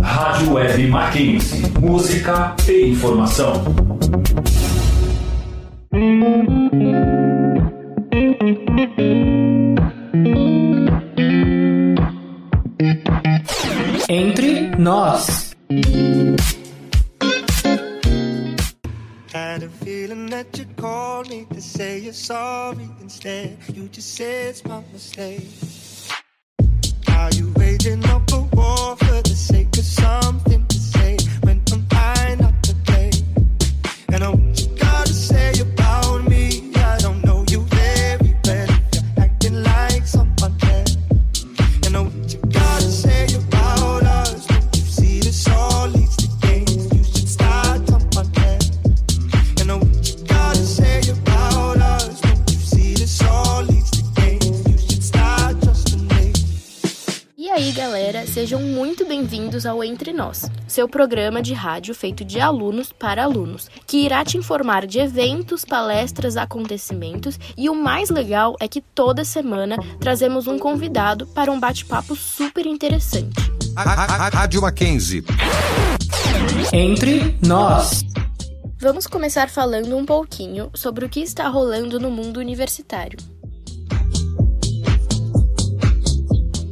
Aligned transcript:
Rádio 0.00 0.52
Web 0.52 0.86
Mackenzie. 0.86 1.62
Música 1.80 2.54
e 2.68 2.90
informação. 2.90 3.64
Entre 14.08 14.76
nós. 14.78 15.56
Had 19.34 19.64
a 19.64 19.68
feeling 19.84 20.30
that 20.30 20.56
you 20.56 20.66
called 20.76 21.28
me 21.30 21.46
to 21.52 21.60
say 21.60 21.98
you're 21.98 22.12
sorry 22.12 22.88
instead. 23.02 23.58
You 23.74 23.88
just 23.88 24.14
said 24.14 24.50
it's 24.50 24.64
my 24.64 24.82
mistake. 24.92 25.77
Are 27.18 27.30
you 27.32 27.52
waging 27.56 28.04
up 28.04 28.30
a 28.32 28.42
war 28.54 28.94
for 28.96 29.20
the 29.22 29.34
sake 29.34 29.76
of 29.76 29.84
something 29.84 30.64
aí, 57.58 57.72
galera, 57.72 58.24
sejam 58.24 58.62
muito 58.62 59.04
bem-vindos 59.04 59.66
ao 59.66 59.82
Entre 59.82 60.12
Nós, 60.12 60.48
seu 60.68 60.88
programa 60.88 61.42
de 61.42 61.52
rádio 61.54 61.92
feito 61.92 62.24
de 62.24 62.38
alunos 62.38 62.92
para 62.92 63.24
alunos, 63.24 63.68
que 63.84 63.96
irá 63.96 64.24
te 64.24 64.38
informar 64.38 64.86
de 64.86 65.00
eventos, 65.00 65.64
palestras, 65.64 66.36
acontecimentos 66.36 67.36
e 67.56 67.68
o 67.68 67.74
mais 67.74 68.10
legal 68.10 68.54
é 68.60 68.68
que 68.68 68.80
toda 68.80 69.24
semana 69.24 69.76
trazemos 69.98 70.46
um 70.46 70.56
convidado 70.56 71.26
para 71.26 71.50
um 71.50 71.58
bate-papo 71.58 72.14
super 72.14 72.64
interessante. 72.64 73.34
Rádio 73.76 74.62
Mackenzie. 74.62 75.24
Entre 76.72 77.36
nós. 77.44 78.04
Vamos 78.80 79.08
começar 79.08 79.50
falando 79.50 79.96
um 79.96 80.06
pouquinho 80.06 80.70
sobre 80.74 81.04
o 81.04 81.08
que 81.08 81.18
está 81.18 81.48
rolando 81.48 81.98
no 81.98 82.08
mundo 82.08 82.38
universitário. 82.38 83.18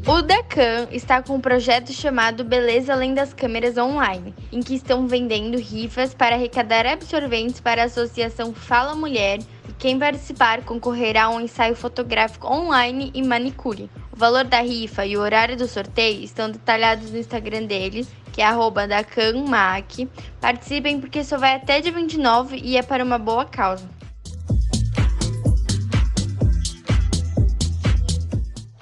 O 0.08 0.22
Decan 0.22 0.86
está 0.92 1.20
com 1.20 1.34
um 1.34 1.40
projeto 1.40 1.92
chamado 1.92 2.44
Beleza 2.44 2.92
Além 2.92 3.12
das 3.12 3.34
Câmeras 3.34 3.76
Online, 3.76 4.32
em 4.52 4.62
que 4.62 4.76
estão 4.76 5.08
vendendo 5.08 5.58
rifas 5.58 6.14
para 6.14 6.36
arrecadar 6.36 6.86
absorventes 6.86 7.58
para 7.58 7.82
a 7.82 7.86
associação 7.86 8.54
Fala 8.54 8.94
Mulher 8.94 9.40
e 9.68 9.72
quem 9.76 9.98
participar 9.98 10.62
concorrerá 10.62 11.24
a 11.24 11.30
um 11.30 11.40
ensaio 11.40 11.74
fotográfico 11.74 12.46
online 12.46 13.10
e 13.14 13.20
manicure. 13.20 13.90
O 14.12 14.16
valor 14.16 14.44
da 14.44 14.60
rifa 14.60 15.04
e 15.04 15.16
o 15.16 15.20
horário 15.20 15.56
do 15.56 15.66
sorteio 15.66 16.22
estão 16.22 16.48
detalhados 16.48 17.10
no 17.10 17.18
Instagram 17.18 17.64
deles, 17.64 18.06
que 18.32 18.40
é 18.40 18.46
dacanmac. 18.86 20.08
Participem 20.40 21.00
porque 21.00 21.24
só 21.24 21.36
vai 21.36 21.56
até 21.56 21.80
dia 21.80 21.90
29 21.90 22.60
e 22.62 22.76
é 22.76 22.82
para 22.84 23.02
uma 23.02 23.18
boa 23.18 23.44
causa. 23.44 23.84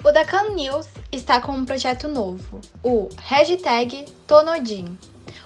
O 0.03 0.11
Dacan 0.11 0.53
News 0.53 0.87
está 1.15 1.39
com 1.39 1.53
um 1.53 1.65
projeto 1.65 2.07
novo, 2.07 2.59
o 2.83 3.09
hashtag 3.17 4.05
Tonodin. 4.27 4.97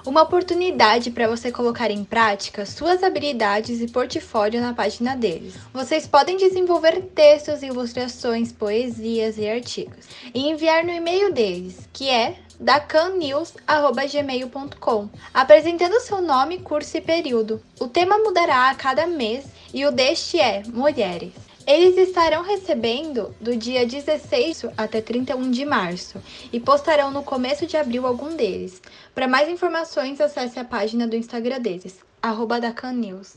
Uma 0.06 0.24
oportunidade 0.24 1.12
para 1.12 1.28
você 1.28 1.52
colocar 1.52 1.92
em 1.92 2.04
prática 2.04 2.66
suas 2.66 3.04
habilidades 3.04 3.80
e 3.82 3.88
portfólio 3.88 4.60
na 4.62 4.74
página 4.74 5.16
deles. 5.16 5.54
Vocês 5.74 6.08
podem 6.08 6.38
desenvolver 6.38 7.02
textos, 7.14 7.62
ilustrações, 7.62 8.52
poesias 8.52 9.38
e 9.38 9.48
artigos 9.48 10.08
e 10.34 10.50
enviar 10.50 10.84
no 10.84 10.92
e-mail 10.92 11.32
deles, 11.32 11.88
que 11.94 12.10
é 12.10 12.38
dacannews.gmail.com, 12.60 15.10
apresentando 15.34 16.02
seu 16.02 16.22
nome, 16.22 16.60
curso 16.60 16.98
e 16.98 17.02
período. 17.02 17.62
O 17.80 17.88
tema 17.88 18.18
mudará 18.18 18.70
a 18.70 18.76
cada 18.76 19.06
mês 19.06 19.46
e 19.74 19.86
o 19.86 19.92
deste 19.92 20.40
é 20.40 20.64
Mulheres. 20.68 21.49
Eles 21.70 21.96
estarão 22.00 22.42
recebendo 22.42 23.36
do 23.40 23.56
dia 23.56 23.86
16 23.86 24.66
até 24.76 25.02
31 25.02 25.52
de 25.52 25.64
março 25.64 26.20
e 26.52 26.60
postarão 26.60 27.12
no 27.12 27.22
começo 27.22 27.68
de 27.68 27.78
abril 27.78 28.08
algum 28.08 28.36
deles. 28.36 28.82
Para 29.14 29.28
mais 29.28 29.48
informações, 29.48 30.20
acesse 30.20 30.58
a 30.58 30.66
página 30.66 31.08
do 31.08 31.16
Instagram 31.16 31.62
deles, 31.62 32.00
arroba 32.20 32.60
dacannews. 32.60 33.36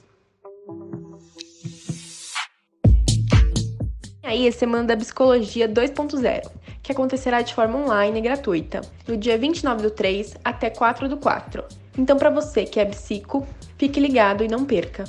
Aí 4.22 4.48
a 4.48 4.52
Semana 4.52 4.84
da 4.84 4.96
Psicologia 4.96 5.68
2.0, 5.68 6.50
que 6.82 6.90
acontecerá 6.90 7.42
de 7.42 7.54
forma 7.54 7.80
online 7.80 8.18
e 8.18 8.22
gratuita, 8.22 8.80
do 9.04 9.14
dia 9.14 9.36
29 9.36 9.82
do 9.82 9.90
3 9.90 10.36
até 10.42 10.70
4 10.70 11.06
do 11.06 11.18
4. 11.18 11.62
Então, 11.98 12.16
para 12.16 12.30
você 12.30 12.64
que 12.64 12.80
é 12.80 12.86
psico, 12.86 13.46
fique 13.76 14.00
ligado 14.00 14.42
e 14.42 14.48
não 14.48 14.64
perca. 14.64 15.04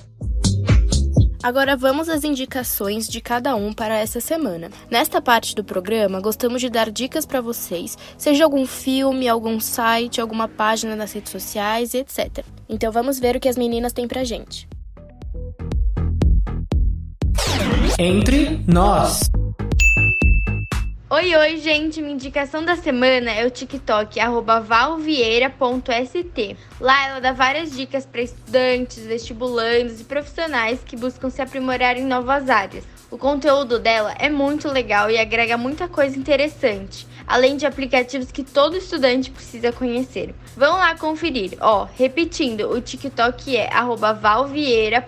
Agora 1.44 1.76
vamos 1.76 2.08
às 2.08 2.24
indicações 2.24 3.06
de 3.06 3.20
cada 3.20 3.54
um 3.54 3.74
para 3.74 4.00
essa 4.00 4.22
semana. 4.22 4.72
Nesta 4.90 5.22
parte 5.22 5.54
do 5.54 5.62
programa, 5.62 6.22
gostamos 6.22 6.62
de 6.62 6.70
dar 6.70 6.90
dicas 6.90 7.26
para 7.26 7.42
vocês, 7.42 7.98
seja 8.18 8.46
algum 8.46 8.66
filme, 8.66 9.28
algum 9.28 9.60
site, 9.60 10.22
alguma 10.22 10.48
página 10.48 10.96
nas 10.96 11.12
redes 11.12 11.34
sociais, 11.34 11.94
etc. 11.94 12.46
Então 12.70 12.94
vamos 12.94 13.20
ver 13.20 13.36
o 13.36 13.42
que 13.42 13.50
as 13.50 13.58
meninas 13.58 13.92
têm 13.92 14.08
pra 14.08 14.24
gente. 14.24 14.70
Entre 18.00 18.64
nós. 18.66 19.30
Oi, 21.16 21.36
oi, 21.36 21.58
gente! 21.58 22.02
Minha 22.02 22.16
indicação 22.16 22.66
da 22.66 22.76
semana 22.76 23.30
é 23.30 23.46
o 23.46 23.52
TikTok, 23.52 24.18
valvieira.st. 24.66 26.58
Lá 26.82 27.08
ela 27.08 27.22
dá 27.22 27.32
várias 27.32 27.72
dicas 27.72 28.04
para 28.04 28.24
estudantes, 28.24 29.06
vestibulandos 29.06 30.02
e 30.02 30.06
profissionais 30.06 30.80
que 30.84 30.98
buscam 30.98 31.30
se 31.30 31.40
aprimorar 31.40 31.98
em 31.98 32.04
novas 32.04 32.50
áreas. 32.50 32.84
O 33.12 33.18
conteúdo 33.20 33.78
dela 33.78 34.16
é 34.18 34.28
muito 34.28 34.68
legal 34.68 35.12
e 35.12 35.20
agrega 35.20 35.56
muita 35.56 35.88
coisa 35.88 36.18
interessante, 36.18 37.06
além 37.28 37.58
de 37.58 37.68
aplicativos 37.68 38.32
que 38.32 38.44
todo 38.44 38.76
estudante 38.76 39.30
precisa 39.30 39.72
conhecer. 39.72 40.34
Vão 40.58 40.78
lá 40.78 40.98
conferir. 40.98 41.56
Ó, 41.62 41.88
repetindo, 41.96 42.72
o 42.72 42.82
TikTok 42.82 43.56
é 43.56 43.70
valvieira.st. 44.20 45.04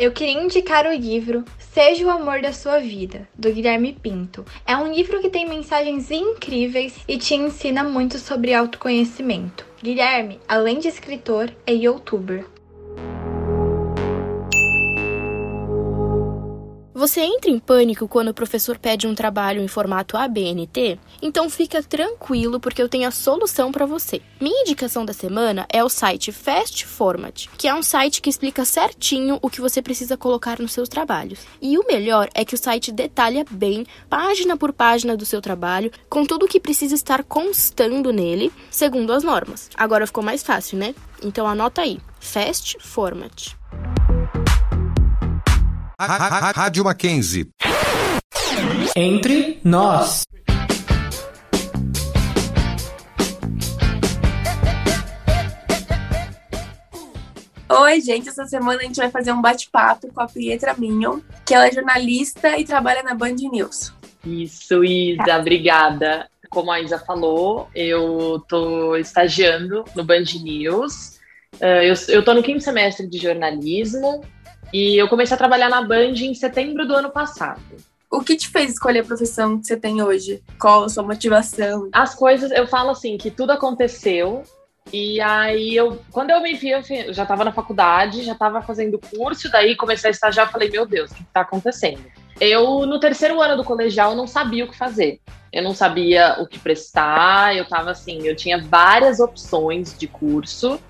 Eu 0.00 0.12
queria 0.12 0.40
indicar 0.40 0.86
o 0.86 0.94
livro 0.94 1.44
Seja 1.58 2.06
o 2.06 2.10
Amor 2.10 2.40
da 2.40 2.52
Sua 2.52 2.78
Vida, 2.78 3.28
do 3.34 3.52
Guilherme 3.52 3.92
Pinto. 3.92 4.44
É 4.64 4.76
um 4.76 4.92
livro 4.92 5.20
que 5.20 5.28
tem 5.28 5.48
mensagens 5.48 6.08
incríveis 6.12 6.94
e 7.08 7.18
te 7.18 7.34
ensina 7.34 7.82
muito 7.82 8.16
sobre 8.16 8.54
autoconhecimento. 8.54 9.66
Guilherme, 9.82 10.38
além 10.46 10.78
de 10.78 10.86
escritor, 10.86 11.52
é 11.66 11.72
youtuber. 11.72 12.46
Você 16.98 17.20
entra 17.20 17.48
em 17.48 17.60
pânico 17.60 18.08
quando 18.08 18.30
o 18.30 18.34
professor 18.34 18.76
pede 18.76 19.06
um 19.06 19.14
trabalho 19.14 19.62
em 19.62 19.68
formato 19.68 20.16
ABNT? 20.16 20.98
Então 21.22 21.48
fica 21.48 21.80
tranquilo 21.80 22.58
porque 22.58 22.82
eu 22.82 22.88
tenho 22.88 23.06
a 23.06 23.12
solução 23.12 23.70
para 23.70 23.86
você. 23.86 24.20
Minha 24.40 24.62
indicação 24.62 25.04
da 25.04 25.12
semana 25.12 25.64
é 25.72 25.84
o 25.84 25.88
site 25.88 26.32
Fast 26.32 26.84
Format, 26.84 27.46
que 27.56 27.68
é 27.68 27.74
um 27.74 27.84
site 27.84 28.20
que 28.20 28.28
explica 28.28 28.64
certinho 28.64 29.38
o 29.40 29.48
que 29.48 29.60
você 29.60 29.80
precisa 29.80 30.16
colocar 30.16 30.58
nos 30.58 30.72
seus 30.72 30.88
trabalhos. 30.88 31.38
E 31.62 31.78
o 31.78 31.86
melhor 31.86 32.28
é 32.34 32.44
que 32.44 32.56
o 32.56 32.58
site 32.58 32.90
detalha 32.90 33.44
bem, 33.48 33.86
página 34.10 34.56
por 34.56 34.72
página 34.72 35.16
do 35.16 35.24
seu 35.24 35.40
trabalho, 35.40 35.92
com 36.10 36.26
tudo 36.26 36.46
o 36.46 36.48
que 36.48 36.58
precisa 36.58 36.96
estar 36.96 37.22
constando 37.22 38.12
nele, 38.12 38.52
segundo 38.72 39.12
as 39.12 39.22
normas. 39.22 39.70
Agora 39.76 40.04
ficou 40.04 40.24
mais 40.24 40.42
fácil, 40.42 40.76
né? 40.76 40.96
Então 41.22 41.46
anota 41.46 41.80
aí, 41.80 42.00
Fast 42.18 42.76
Format. 42.80 43.56
Rádio 46.00 46.84
Mackenzie. 46.84 47.48
Entre 48.94 49.58
nós. 49.64 50.22
Oi, 57.68 58.00
gente. 58.00 58.28
Essa 58.28 58.46
semana 58.46 58.78
a 58.78 58.84
gente 58.84 58.98
vai 58.98 59.10
fazer 59.10 59.32
um 59.32 59.42
bate-papo 59.42 60.12
com 60.14 60.20
a 60.20 60.28
Pietra 60.28 60.72
Mignon, 60.78 61.18
que 61.44 61.52
ela 61.52 61.66
é 61.66 61.72
jornalista 61.72 62.56
e 62.56 62.64
trabalha 62.64 63.02
na 63.02 63.14
Band 63.14 63.34
News. 63.50 63.92
Isso, 64.24 64.84
Isa, 64.84 65.36
obrigada. 65.40 66.28
Como 66.48 66.70
a 66.70 66.80
Isa 66.80 67.00
falou, 67.00 67.68
eu 67.74 68.40
tô 68.48 68.94
estagiando 68.94 69.84
no 69.96 70.04
Band 70.04 70.26
News. 70.40 71.18
Uh, 71.54 71.82
eu, 71.82 71.94
eu 72.08 72.24
tô 72.24 72.34
no 72.34 72.42
quinto 72.42 72.62
semestre 72.62 73.08
de 73.08 73.18
jornalismo 73.18 74.22
e 74.72 74.96
eu 74.96 75.08
comecei 75.08 75.34
a 75.34 75.38
trabalhar 75.38 75.68
na 75.68 75.82
Band 75.82 76.14
em 76.14 76.34
setembro 76.34 76.86
do 76.86 76.94
ano 76.94 77.10
passado. 77.10 77.60
O 78.10 78.20
que 78.20 78.36
te 78.36 78.48
fez 78.48 78.72
escolher 78.72 79.00
a 79.00 79.04
profissão 79.04 79.58
que 79.58 79.66
você 79.66 79.76
tem 79.76 80.02
hoje? 80.02 80.42
Qual 80.58 80.84
a 80.84 80.88
sua 80.88 81.02
motivação? 81.02 81.88
As 81.92 82.14
coisas, 82.14 82.50
eu 82.50 82.66
falo 82.66 82.90
assim, 82.90 83.18
que 83.18 83.30
tudo 83.30 83.50
aconteceu. 83.52 84.42
E 84.90 85.20
aí, 85.20 85.76
eu, 85.76 86.00
quando 86.10 86.30
eu 86.30 86.40
me 86.40 86.54
vi, 86.54 86.70
eu 86.70 86.82
já 87.12 87.22
estava 87.22 87.44
na 87.44 87.52
faculdade, 87.52 88.22
já 88.22 88.32
estava 88.32 88.62
fazendo 88.62 88.98
curso, 88.98 89.50
daí 89.50 89.76
comecei 89.76 90.08
a 90.08 90.10
estagiar, 90.10 90.50
falei, 90.50 90.70
meu 90.70 90.86
Deus, 90.86 91.10
o 91.10 91.14
que 91.14 91.22
está 91.22 91.42
acontecendo? 91.42 92.00
Eu, 92.40 92.86
no 92.86 92.98
terceiro 92.98 93.40
ano 93.42 93.56
do 93.56 93.64
colegial, 93.64 94.14
não 94.14 94.26
sabia 94.26 94.64
o 94.64 94.68
que 94.68 94.76
fazer. 94.76 95.20
Eu 95.52 95.62
não 95.62 95.74
sabia 95.74 96.36
o 96.40 96.46
que 96.46 96.58
prestar, 96.58 97.54
eu 97.54 97.66
tava 97.66 97.90
assim, 97.90 98.26
eu 98.26 98.34
tinha 98.34 98.62
várias 98.62 99.20
opções 99.20 99.96
de 99.98 100.06
curso, 100.06 100.80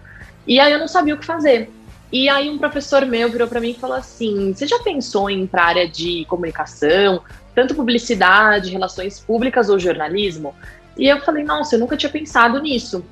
e 0.46 0.60
aí 0.60 0.72
eu 0.72 0.78
não 0.78 0.88
sabia 0.88 1.14
o 1.14 1.18
que 1.18 1.26
fazer. 1.26 1.70
E 2.12 2.28
aí 2.28 2.48
um 2.48 2.58
professor 2.58 3.04
meu 3.04 3.30
virou 3.30 3.46
para 3.46 3.60
mim 3.60 3.70
e 3.70 3.74
falou 3.74 3.96
assim: 3.96 4.52
"Você 4.54 4.66
já 4.66 4.78
pensou 4.80 5.28
em 5.28 5.42
ir 5.42 5.46
para 5.46 5.64
área 5.64 5.88
de 5.88 6.24
comunicação, 6.26 7.22
tanto 7.54 7.74
publicidade, 7.74 8.70
relações 8.70 9.20
públicas 9.20 9.68
ou 9.68 9.78
jornalismo?" 9.78 10.54
E 10.96 11.06
eu 11.08 11.20
falei: 11.20 11.44
"Nossa, 11.44 11.76
eu 11.76 11.80
nunca 11.80 11.96
tinha 11.96 12.10
pensado 12.10 12.60
nisso." 12.60 13.04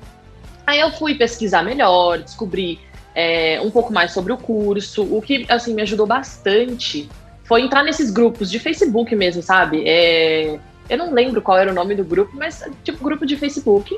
Aí 0.65 0.79
eu 0.79 0.91
fui 0.91 1.15
pesquisar 1.15 1.63
melhor, 1.63 2.19
descobri 2.19 2.79
é, 3.15 3.59
um 3.61 3.71
pouco 3.71 3.91
mais 3.93 4.11
sobre 4.11 4.33
o 4.33 4.37
curso, 4.37 5.03
o 5.03 5.21
que 5.21 5.45
assim 5.49 5.73
me 5.73 5.81
ajudou 5.81 6.05
bastante 6.05 7.09
foi 7.45 7.61
entrar 7.61 7.81
nesses 7.81 8.11
grupos 8.11 8.51
de 8.51 8.59
Facebook 8.59 9.15
mesmo, 9.15 9.41
sabe? 9.41 9.81
É, 9.87 10.59
eu 10.89 10.97
não 10.97 11.13
lembro 11.13 11.41
qual 11.41 11.57
era 11.57 11.71
o 11.71 11.73
nome 11.73 11.95
do 11.95 12.03
grupo, 12.03 12.35
mas 12.35 12.63
tipo 12.83 13.03
grupo 13.03 13.25
de 13.25 13.37
Facebook. 13.37 13.97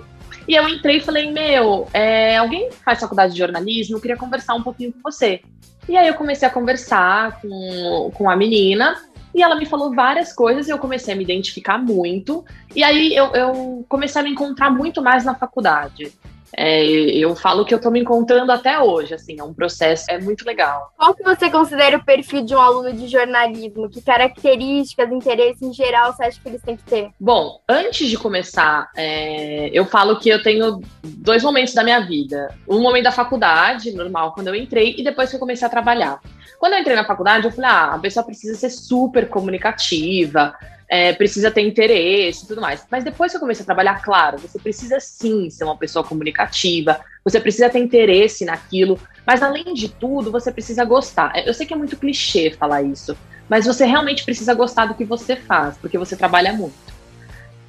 E 0.49 0.55
eu 0.55 0.67
entrei 0.67 0.97
e 0.97 0.99
falei, 0.99 1.31
meu, 1.31 1.87
é, 1.93 2.37
alguém 2.37 2.71
faz 2.71 2.99
faculdade 2.99 3.33
de 3.33 3.37
jornalismo? 3.37 3.95
Eu 3.95 4.01
queria 4.01 4.17
conversar 4.17 4.55
um 4.55 4.63
pouquinho 4.63 4.91
com 4.91 4.99
você. 5.03 5.41
E 5.87 5.95
aí 5.95 6.07
eu 6.07 6.15
comecei 6.15 6.47
a 6.47 6.51
conversar 6.51 7.39
com, 7.39 8.11
com 8.15 8.27
a 8.27 8.35
menina, 8.35 8.99
e 9.31 9.43
ela 9.43 9.55
me 9.55 9.67
falou 9.67 9.93
várias 9.93 10.33
coisas 10.33 10.67
e 10.67 10.71
eu 10.71 10.79
comecei 10.79 11.13
a 11.13 11.17
me 11.17 11.23
identificar 11.23 11.77
muito. 11.77 12.43
E 12.75 12.83
aí 12.83 13.15
eu, 13.15 13.27
eu 13.35 13.85
comecei 13.87 14.19
a 14.19 14.23
me 14.23 14.31
encontrar 14.31 14.71
muito 14.71 15.03
mais 15.03 15.23
na 15.23 15.35
faculdade. 15.35 16.11
É, 16.55 16.83
eu 16.83 17.35
falo 17.35 17.65
que 17.65 17.73
eu 17.73 17.77
estou 17.77 17.91
me 17.91 17.99
encontrando 17.99 18.51
até 18.51 18.79
hoje, 18.79 19.13
assim, 19.13 19.39
é 19.39 19.43
um 19.43 19.53
processo, 19.53 20.05
é 20.09 20.19
muito 20.19 20.45
legal. 20.45 20.93
Qual 20.97 21.13
que 21.13 21.23
você 21.23 21.49
considera 21.49 21.97
o 21.97 22.03
perfil 22.03 22.43
de 22.43 22.55
um 22.55 22.59
aluno 22.59 22.91
de 22.93 23.07
jornalismo? 23.07 23.89
Que 23.89 24.01
características, 24.01 25.11
interesse 25.11 25.65
em 25.65 25.73
geral 25.73 26.13
você 26.13 26.23
acha 26.23 26.39
que 26.41 26.49
eles 26.49 26.61
têm 26.61 26.75
que 26.75 26.83
ter? 26.83 27.09
Bom, 27.19 27.61
antes 27.67 28.09
de 28.09 28.17
começar, 28.17 28.89
é, 28.95 29.69
eu 29.71 29.85
falo 29.85 30.19
que 30.19 30.29
eu 30.29 30.41
tenho 30.41 30.81
dois 31.03 31.43
momentos 31.43 31.73
da 31.73 31.83
minha 31.83 31.99
vida. 31.99 32.53
Um 32.67 32.81
momento 32.81 33.03
da 33.03 33.11
faculdade, 33.11 33.91
normal, 33.91 34.33
quando 34.33 34.47
eu 34.47 34.55
entrei, 34.55 34.95
e 34.97 35.03
depois 35.03 35.29
que 35.29 35.35
eu 35.35 35.39
comecei 35.39 35.65
a 35.65 35.69
trabalhar. 35.69 36.19
Quando 36.59 36.73
eu 36.73 36.79
entrei 36.79 36.95
na 36.95 37.05
faculdade, 37.05 37.45
eu 37.45 37.51
falei, 37.51 37.69
ah, 37.69 37.93
a 37.95 37.99
pessoa 37.99 38.25
precisa 38.25 38.55
ser 38.55 38.69
super 38.69 39.29
comunicativa, 39.29 40.53
é, 40.89 41.13
precisa 41.13 41.51
ter 41.51 41.61
interesse 41.61 42.43
e 42.43 42.47
tudo 42.47 42.61
mais. 42.61 42.83
Mas 42.89 43.03
depois 43.03 43.31
que 43.31 43.37
eu 43.37 43.39
comecei 43.39 43.61
a 43.61 43.65
trabalhar, 43.65 44.01
claro, 44.01 44.39
você 44.39 44.57
precisa 44.57 44.99
sim 44.99 45.49
ser 45.49 45.63
uma 45.63 45.77
pessoa 45.77 46.03
comunicativa, 46.03 46.99
você 47.23 47.39
precisa 47.39 47.69
ter 47.69 47.79
interesse 47.79 48.43
naquilo, 48.43 48.99
mas 49.25 49.43
além 49.43 49.73
de 49.75 49.87
tudo, 49.87 50.31
você 50.31 50.51
precisa 50.51 50.83
gostar. 50.83 51.31
Eu 51.45 51.53
sei 51.53 51.67
que 51.67 51.73
é 51.73 51.77
muito 51.77 51.95
clichê 51.95 52.49
falar 52.49 52.81
isso, 52.81 53.15
mas 53.47 53.67
você 53.67 53.85
realmente 53.85 54.25
precisa 54.25 54.53
gostar 54.55 54.87
do 54.87 54.95
que 54.95 55.05
você 55.05 55.35
faz, 55.35 55.77
porque 55.77 55.97
você 55.97 56.15
trabalha 56.15 56.51
muito. 56.53 56.89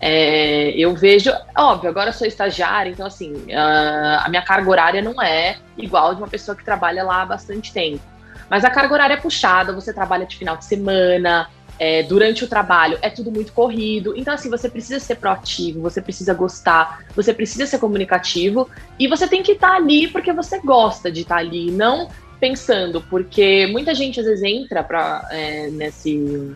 É, 0.03 0.71
eu 0.71 0.95
vejo, 0.95 1.31
óbvio, 1.55 1.91
agora 1.91 2.09
eu 2.09 2.15
sou 2.15 2.27
estagiária, 2.27 2.89
então 2.89 3.07
assim, 3.07 3.35
a 3.53 4.27
minha 4.31 4.41
carga 4.41 4.71
horária 4.71 5.03
não 5.03 5.21
é 5.21 5.59
igual 5.77 6.15
de 6.15 6.23
uma 6.23 6.29
pessoa 6.29 6.57
que 6.57 6.65
trabalha 6.65 7.05
lá 7.05 7.21
há 7.21 7.27
bastante 7.27 7.71
tempo. 7.71 8.01
Mas 8.49 8.65
a 8.65 8.71
carga 8.71 8.95
horária 8.95 9.15
é 9.15 9.17
puxada, 9.17 9.73
você 9.73 9.93
trabalha 9.93 10.27
de 10.27 10.37
final 10.37 10.57
de 10.57 10.65
semana, 10.65 11.49
é, 11.81 12.03
durante 12.03 12.45
o 12.45 12.47
trabalho 12.47 12.99
é 13.01 13.09
tudo 13.09 13.33
muito 13.33 13.55
corrido. 13.55 14.13
Então, 14.15 14.35
assim, 14.35 14.51
você 14.51 14.69
precisa 14.69 15.01
ser 15.01 15.17
proativo, 15.17 15.81
você 15.81 16.03
precisa 16.03 16.35
gostar, 16.35 17.07
você 17.17 17.33
precisa 17.33 17.65
ser 17.65 17.79
comunicativo 17.79 18.69
e 18.99 19.09
você 19.09 19.27
tem 19.27 19.43
que 19.43 19.53
estar 19.53 19.71
tá 19.71 19.77
ali 19.77 20.07
porque 20.07 20.31
você 20.31 20.59
gosta 20.59 21.11
de 21.11 21.23
estar 21.23 21.37
tá 21.37 21.41
ali, 21.41 21.71
não 21.71 22.11
pensando, 22.39 23.01
porque 23.09 23.67
muita 23.67 23.95
gente 23.95 24.21
às 24.21 24.27
vezes 24.27 24.45
entra 24.45 24.83
pra, 24.83 25.27
é, 25.31 25.69
nesse, 25.71 26.53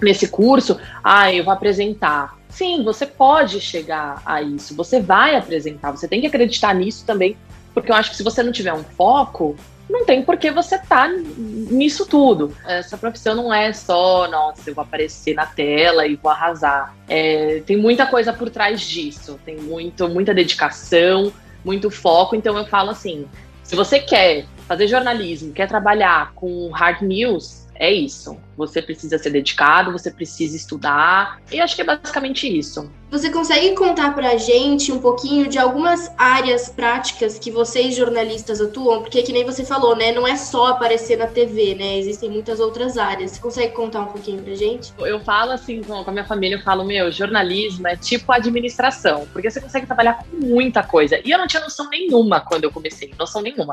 nesse 0.00 0.28
curso, 0.28 0.78
ah, 1.02 1.32
eu 1.34 1.42
vou 1.42 1.52
apresentar. 1.52 2.38
Sim, 2.48 2.84
você 2.84 3.06
pode 3.06 3.60
chegar 3.60 4.22
a 4.24 4.40
isso, 4.40 4.74
você 4.76 5.00
vai 5.00 5.34
apresentar, 5.34 5.90
você 5.90 6.06
tem 6.06 6.20
que 6.20 6.28
acreditar 6.28 6.74
nisso 6.74 7.04
também, 7.04 7.36
porque 7.74 7.90
eu 7.90 7.96
acho 7.96 8.10
que 8.10 8.16
se 8.16 8.22
você 8.22 8.40
não 8.40 8.52
tiver 8.52 8.72
um 8.72 8.84
foco, 8.84 9.56
não 9.90 10.04
tem 10.04 10.22
por 10.22 10.36
que 10.36 10.50
você 10.50 10.78
tá 10.78 11.08
nisso 11.08 12.06
tudo. 12.06 12.56
Essa 12.66 12.96
profissão 12.96 13.34
não 13.34 13.52
é 13.52 13.72
só, 13.72 14.28
nossa, 14.28 14.70
eu 14.70 14.74
vou 14.74 14.82
aparecer 14.82 15.34
na 15.34 15.46
tela 15.46 16.06
e 16.06 16.16
vou 16.16 16.30
arrasar. 16.30 16.94
É, 17.08 17.62
tem 17.66 17.76
muita 17.76 18.06
coisa 18.06 18.32
por 18.32 18.48
trás 18.50 18.80
disso, 18.80 19.38
tem 19.44 19.56
muito, 19.56 20.08
muita 20.08 20.32
dedicação, 20.32 21.32
muito 21.64 21.90
foco. 21.90 22.36
Então 22.36 22.56
eu 22.56 22.64
falo 22.66 22.90
assim: 22.90 23.26
se 23.62 23.74
você 23.74 23.98
quer 23.98 24.46
fazer 24.66 24.86
jornalismo, 24.86 25.52
quer 25.52 25.66
trabalhar 25.66 26.32
com 26.34 26.70
hard 26.70 27.02
news, 27.02 27.66
é 27.80 27.90
isso. 27.90 28.36
Você 28.58 28.82
precisa 28.82 29.16
ser 29.16 29.30
dedicado, 29.30 29.90
você 29.90 30.10
precisa 30.10 30.54
estudar. 30.54 31.40
E 31.50 31.58
acho 31.58 31.74
que 31.74 31.80
é 31.80 31.84
basicamente 31.84 32.46
isso. 32.46 32.92
Você 33.10 33.30
consegue 33.30 33.74
contar 33.74 34.14
pra 34.14 34.36
gente 34.36 34.92
um 34.92 35.00
pouquinho 35.00 35.48
de 35.48 35.58
algumas 35.58 36.12
áreas 36.18 36.68
práticas 36.68 37.38
que 37.38 37.50
vocês 37.50 37.96
jornalistas 37.96 38.60
atuam? 38.60 39.00
Porque 39.00 39.22
que 39.22 39.32
nem 39.32 39.46
você 39.46 39.64
falou, 39.64 39.96
né? 39.96 40.12
Não 40.12 40.28
é 40.28 40.36
só 40.36 40.66
aparecer 40.66 41.16
na 41.16 41.26
TV, 41.26 41.74
né? 41.74 41.96
Existem 41.96 42.28
muitas 42.28 42.60
outras 42.60 42.98
áreas. 42.98 43.30
Você 43.30 43.40
consegue 43.40 43.72
contar 43.72 44.02
um 44.02 44.12
pouquinho 44.12 44.42
pra 44.42 44.54
gente? 44.54 44.92
Eu 44.98 45.18
falo 45.20 45.52
assim 45.52 45.82
com 45.82 45.94
a 45.94 46.12
minha 46.12 46.26
família, 46.26 46.56
eu 46.56 46.62
falo, 46.62 46.84
meu, 46.84 47.10
jornalismo 47.10 47.88
é 47.88 47.96
tipo 47.96 48.30
administração, 48.30 49.26
porque 49.32 49.50
você 49.50 49.58
consegue 49.58 49.86
trabalhar 49.86 50.22
com 50.22 50.36
muita 50.36 50.82
coisa. 50.82 51.18
E 51.24 51.30
eu 51.30 51.38
não 51.38 51.46
tinha 51.46 51.62
noção 51.62 51.88
nenhuma 51.88 52.40
quando 52.40 52.64
eu 52.64 52.70
comecei, 52.70 53.14
noção 53.18 53.40
nenhuma. 53.40 53.72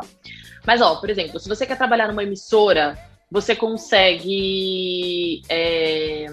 Mas, 0.66 0.82
ó, 0.82 0.96
por 0.96 1.10
exemplo, 1.10 1.42
se 1.42 1.50
você 1.50 1.66
quer 1.66 1.78
trabalhar 1.78 2.08
numa 2.08 2.24
emissora, 2.24 2.98
você 3.32 3.56
consegue 3.56 5.42
é, 5.50 6.28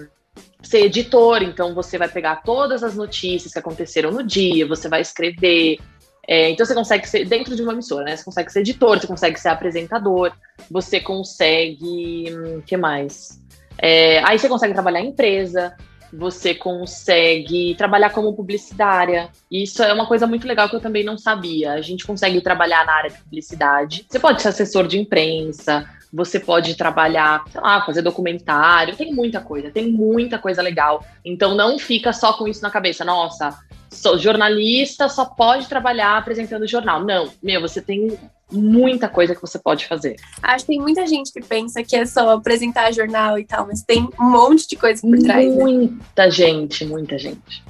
ser 0.63 0.85
editor, 0.85 1.43
então 1.43 1.73
você 1.73 1.97
vai 1.97 2.07
pegar 2.07 2.37
todas 2.43 2.83
as 2.83 2.95
notícias 2.95 3.53
que 3.53 3.59
aconteceram 3.59 4.11
no 4.11 4.23
dia, 4.23 4.67
você 4.67 4.89
vai 4.89 5.01
escrever. 5.01 5.79
É, 6.27 6.49
então 6.49 6.65
você 6.65 6.73
consegue 6.73 7.07
ser 7.07 7.25
dentro 7.25 7.55
de 7.55 7.61
uma 7.61 7.73
emissora, 7.73 8.05
né? 8.05 8.15
Você 8.15 8.23
consegue 8.23 8.51
ser 8.51 8.61
editor, 8.61 8.99
você 8.99 9.07
consegue 9.07 9.39
ser 9.39 9.49
apresentador, 9.49 10.31
você 10.71 10.99
consegue. 10.99 12.25
O 12.31 12.57
hum, 12.57 12.61
que 12.65 12.75
mais? 12.75 13.39
É, 13.77 14.19
aí 14.23 14.39
você 14.39 14.49
consegue 14.49 14.73
trabalhar 14.73 15.01
em 15.01 15.09
empresa, 15.09 15.75
você 16.11 16.55
consegue 16.55 17.75
trabalhar 17.75 18.09
como 18.09 18.33
publicitária. 18.33 19.29
Isso 19.51 19.83
é 19.83 19.93
uma 19.93 20.07
coisa 20.07 20.25
muito 20.25 20.47
legal 20.47 20.69
que 20.69 20.75
eu 20.75 20.81
também 20.81 21.03
não 21.03 21.17
sabia. 21.17 21.73
A 21.73 21.81
gente 21.81 22.05
consegue 22.05 22.41
trabalhar 22.41 22.85
na 22.85 22.93
área 22.93 23.09
de 23.11 23.17
publicidade. 23.19 24.05
Você 24.09 24.19
pode 24.19 24.41
ser 24.41 24.47
assessor 24.47 24.87
de 24.87 24.97
imprensa, 24.97 25.87
você 26.11 26.39
pode 26.39 26.75
trabalhar, 26.75 27.43
sei 27.51 27.61
lá, 27.61 27.85
fazer 27.85 28.01
documentário, 28.01 28.95
tem 28.95 29.13
muita 29.13 29.39
coisa, 29.41 29.69
tem 29.69 29.91
muita 29.91 30.37
coisa 30.37 30.61
legal. 30.61 31.03
Então 31.23 31.55
não 31.55 31.77
fica 31.77 32.13
só 32.13 32.33
com 32.33 32.47
isso 32.47 32.61
na 32.61 32.69
cabeça, 32.69 33.03
nossa, 33.03 33.57
sou 33.89 34.17
jornalista, 34.17 35.09
só 35.09 35.25
pode 35.25 35.67
trabalhar 35.67 36.17
apresentando 36.17 36.67
jornal. 36.67 37.03
Não, 37.03 37.29
meu, 37.41 37.61
você 37.61 37.81
tem 37.81 38.17
muita 38.51 39.09
coisa 39.09 39.33
que 39.33 39.41
você 39.41 39.57
pode 39.57 39.87
fazer. 39.87 40.15
Acho 40.41 40.65
que 40.65 40.71
tem 40.73 40.79
muita 40.79 41.07
gente 41.07 41.31
que 41.31 41.41
pensa 41.41 41.83
que 41.83 41.95
é 41.95 42.05
só 42.05 42.29
apresentar 42.29 42.91
jornal 42.91 43.39
e 43.39 43.45
tal, 43.45 43.65
mas 43.67 43.81
tem 43.83 44.07
um 44.19 44.29
monte 44.29 44.67
de 44.67 44.75
coisa 44.75 45.01
por 45.01 45.17
trás. 45.19 45.45
Né? 45.45 45.63
Muita 45.63 46.25
né? 46.25 46.31
gente, 46.31 46.85
muita 46.85 47.17
gente. 47.17 47.63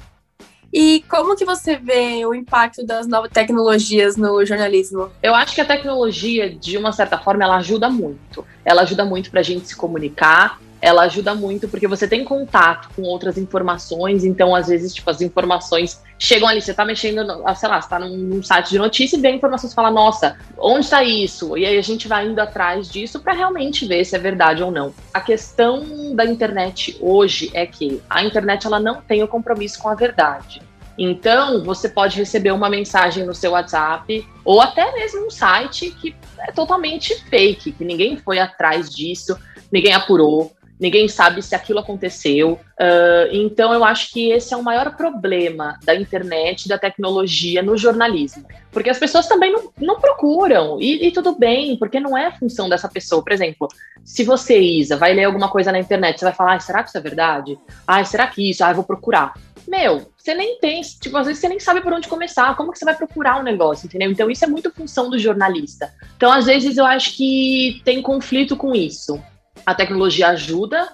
E 0.78 1.02
como 1.08 1.34
que 1.34 1.42
você 1.42 1.78
vê 1.78 2.26
o 2.26 2.34
impacto 2.34 2.84
das 2.84 3.06
novas 3.06 3.30
tecnologias 3.30 4.14
no 4.14 4.44
jornalismo? 4.44 5.10
Eu 5.22 5.34
acho 5.34 5.54
que 5.54 5.60
a 5.62 5.64
tecnologia, 5.64 6.54
de 6.54 6.76
uma 6.76 6.92
certa 6.92 7.16
forma, 7.16 7.44
ela 7.44 7.56
ajuda 7.56 7.88
muito. 7.88 8.44
Ela 8.62 8.82
ajuda 8.82 9.02
muito 9.02 9.30
para 9.30 9.40
a 9.40 9.42
gente 9.42 9.66
se 9.68 9.74
comunicar, 9.74 10.60
ela 10.80 11.04
ajuda 11.04 11.34
muito 11.34 11.66
porque 11.66 11.88
você 11.88 12.06
tem 12.06 12.24
contato 12.24 12.90
com 12.94 13.02
outras 13.04 13.38
informações, 13.38 14.22
então 14.22 14.54
às 14.54 14.68
vezes, 14.68 14.94
tipo, 14.94 15.08
as 15.08 15.22
informações 15.22 16.02
chegam 16.18 16.46
ali, 16.46 16.60
você 16.60 16.74
tá 16.74 16.84
mexendo, 16.84 17.42
ah, 17.44 17.54
sei 17.54 17.68
lá, 17.68 17.80
você 17.80 17.88
tá 17.88 17.98
num, 17.98 18.16
num 18.16 18.42
site 18.42 18.70
de 18.70 18.78
notícia 18.78 19.16
e 19.16 19.34
informação, 19.34 19.70
você 19.70 19.74
fala, 19.74 19.90
nossa, 19.90 20.36
onde 20.58 20.80
está 20.80 21.02
isso? 21.02 21.56
E 21.56 21.64
aí 21.64 21.78
a 21.78 21.82
gente 21.82 22.06
vai 22.06 22.26
indo 22.26 22.38
atrás 22.38 22.88
disso 22.90 23.20
para 23.20 23.32
realmente 23.32 23.86
ver 23.86 24.04
se 24.04 24.14
é 24.14 24.18
verdade 24.18 24.62
ou 24.62 24.70
não. 24.70 24.92
A 25.14 25.20
questão 25.20 26.14
da 26.14 26.26
internet 26.26 26.98
hoje 27.00 27.50
é 27.54 27.66
que 27.66 28.02
a 28.10 28.22
internet 28.22 28.66
ela 28.66 28.78
não 28.78 29.00
tem 29.00 29.22
o 29.22 29.28
compromisso 29.28 29.78
com 29.78 29.88
a 29.88 29.94
verdade. 29.94 30.65
Então, 30.98 31.62
você 31.62 31.88
pode 31.88 32.16
receber 32.16 32.52
uma 32.52 32.70
mensagem 32.70 33.24
no 33.26 33.34
seu 33.34 33.52
WhatsApp 33.52 34.26
ou 34.44 34.60
até 34.60 34.92
mesmo 34.92 35.26
um 35.26 35.30
site 35.30 35.90
que 35.90 36.16
é 36.40 36.52
totalmente 36.52 37.14
fake, 37.28 37.72
que 37.72 37.84
ninguém 37.84 38.16
foi 38.16 38.38
atrás 38.38 38.88
disso, 38.88 39.38
ninguém 39.70 39.92
apurou. 39.92 40.52
ninguém 40.78 41.08
sabe 41.08 41.42
se 41.42 41.54
aquilo 41.54 41.78
aconteceu. 41.78 42.60
Uh, 42.78 43.32
então, 43.32 43.72
eu 43.72 43.82
acho 43.82 44.12
que 44.12 44.30
esse 44.30 44.52
é 44.52 44.56
o 44.56 44.62
maior 44.62 44.94
problema 44.94 45.78
da 45.84 45.94
internet, 45.94 46.68
da 46.68 46.78
tecnologia 46.78 47.62
no 47.62 47.76
jornalismo. 47.76 48.44
Porque 48.70 48.90
as 48.90 48.98
pessoas 48.98 49.26
também 49.26 49.50
não, 49.50 49.72
não 49.80 49.98
procuram, 49.98 50.78
e, 50.78 51.06
e, 51.06 51.10
tudo 51.10 51.34
bem, 51.34 51.78
porque 51.78 51.98
não 51.98 52.16
é 52.16 52.30
função 52.30 52.68
dessa 52.68 52.88
pessoa. 52.88 53.22
Por 53.22 53.32
exemplo, 53.32 53.68
se 54.04 54.22
você, 54.22 54.58
Isa, 54.58 54.96
vai 54.98 55.14
ler 55.14 55.24
alguma 55.24 55.48
coisa 55.48 55.72
na 55.72 55.78
internet, 55.78 56.18
você 56.18 56.26
vai 56.26 56.34
falar, 56.34 56.60
será 56.60 56.82
que 56.82 56.90
isso 56.90 56.98
é 56.98 57.00
verdade? 57.00 57.58
Ah, 57.86 58.04
será 58.04 58.26
que 58.26 58.50
isso? 58.50 58.62
Ah, 58.62 58.70
eu 58.70 58.74
vou 58.74 58.84
procurar. 58.84 59.32
Meu, 59.68 60.10
você 60.16 60.34
nem 60.34 60.58
tem, 60.60 60.80
tipo, 60.80 61.16
às 61.16 61.26
vezes 61.26 61.40
você 61.40 61.48
nem 61.48 61.58
sabe 61.58 61.80
por 61.80 61.92
onde 61.92 62.08
começar, 62.08 62.56
como 62.56 62.72
que 62.72 62.78
você 62.78 62.84
vai 62.84 62.94
procurar 62.94 63.40
um 63.40 63.42
negócio, 63.42 63.86
entendeu? 63.86 64.10
Então 64.10 64.30
isso 64.30 64.44
é 64.44 64.48
muito 64.48 64.70
função 64.70 65.10
do 65.10 65.18
jornalista. 65.18 65.92
Então, 66.16 66.30
às 66.30 66.46
vezes, 66.46 66.76
eu 66.76 66.84
acho 66.84 67.16
que 67.16 67.80
tem 67.84 68.00
conflito 68.00 68.56
com 68.56 68.74
isso 68.74 69.20
a 69.66 69.74
tecnologia 69.74 70.28
ajuda 70.28 70.92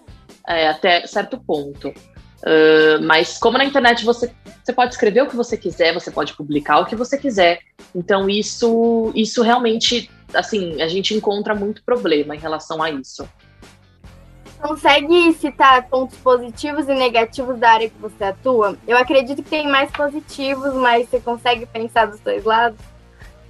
é, 0.49 0.69
até 0.69 1.07
certo 1.07 1.39
ponto. 1.39 1.89
Uh, 1.89 3.01
mas 3.03 3.39
como 3.39 3.57
na 3.57 3.65
internet 3.65 4.05
você, 4.05 4.33
você 4.65 4.73
pode 4.73 4.95
escrever 4.95 5.23
o 5.23 5.29
que 5.29 5.37
você 5.37 5.57
quiser, 5.57 5.95
você 5.95 6.11
pode 6.11 6.35
publicar 6.35 6.81
o 6.81 6.87
que 6.87 6.97
você 6.97 7.17
quiser. 7.17 7.61
Então 7.95 8.29
isso, 8.29 9.13
isso 9.15 9.43
realmente, 9.43 10.11
assim, 10.35 10.83
a 10.83 10.89
gente 10.89 11.15
encontra 11.15 11.55
muito 11.55 11.85
problema 11.85 12.35
em 12.35 12.39
relação 12.39 12.83
a 12.83 12.91
isso. 12.91 13.29
Consegue 14.63 15.33
citar 15.33 15.89
pontos 15.89 16.17
positivos 16.19 16.89
e 16.89 16.95
negativos 16.95 17.59
da 17.59 17.71
área 17.71 17.91
que 17.91 17.99
você 17.99 18.23
atua? 18.23 18.77
Eu 18.87 18.97
acredito 18.97 19.43
que 19.43 19.51
tem 19.51 19.67
mais 19.67 19.91
positivos, 19.91 20.73
mas 20.75 21.09
você 21.09 21.19
consegue 21.19 21.67
pensar 21.67 22.07
dos 22.07 22.21
dois 22.21 22.45
lados? 22.45 22.79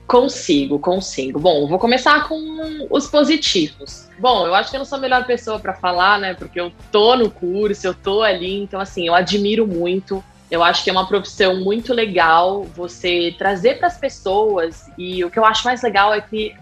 Consigo, 0.07 0.78
consigo. 0.78 1.38
Bom, 1.38 1.69
vou 1.69 1.78
começar 1.78 2.26
com 2.26 2.87
os 2.90 3.09
positivos. 3.09 4.09
Bom, 4.19 4.47
eu 4.47 4.54
acho 4.54 4.71
que 4.71 4.76
eu 4.76 4.78
não 4.78 4.87
sou 4.87 4.97
a 4.97 5.00
melhor 5.02 5.26
pessoa 5.26 5.59
para 5.61 5.75
falar, 5.75 6.19
né? 6.19 6.33
Porque 6.33 6.59
eu 6.59 6.73
tô 6.90 7.14
no 7.14 7.31
curso, 7.31 7.87
eu 7.87 7.95
tô 7.95 8.23
ali, 8.23 8.62
então 8.62 8.81
assim, 8.81 9.07
eu 9.07 9.14
admiro 9.14 9.66
muito. 9.66 10.25
Eu 10.50 10.62
acho 10.62 10.83
que 10.83 10.88
é 10.88 10.92
uma 10.92 11.07
profissão 11.07 11.61
muito 11.61 11.92
legal 11.92 12.64
você 12.75 13.35
trazer 13.37 13.78
para 13.78 13.88
as 13.88 13.99
pessoas 13.99 14.90
e 14.97 15.23
o 15.25 15.31
que 15.31 15.38
eu 15.38 15.45
acho 15.45 15.64
mais 15.64 15.83
legal 15.83 16.12
é 16.12 16.23
que 16.23 16.54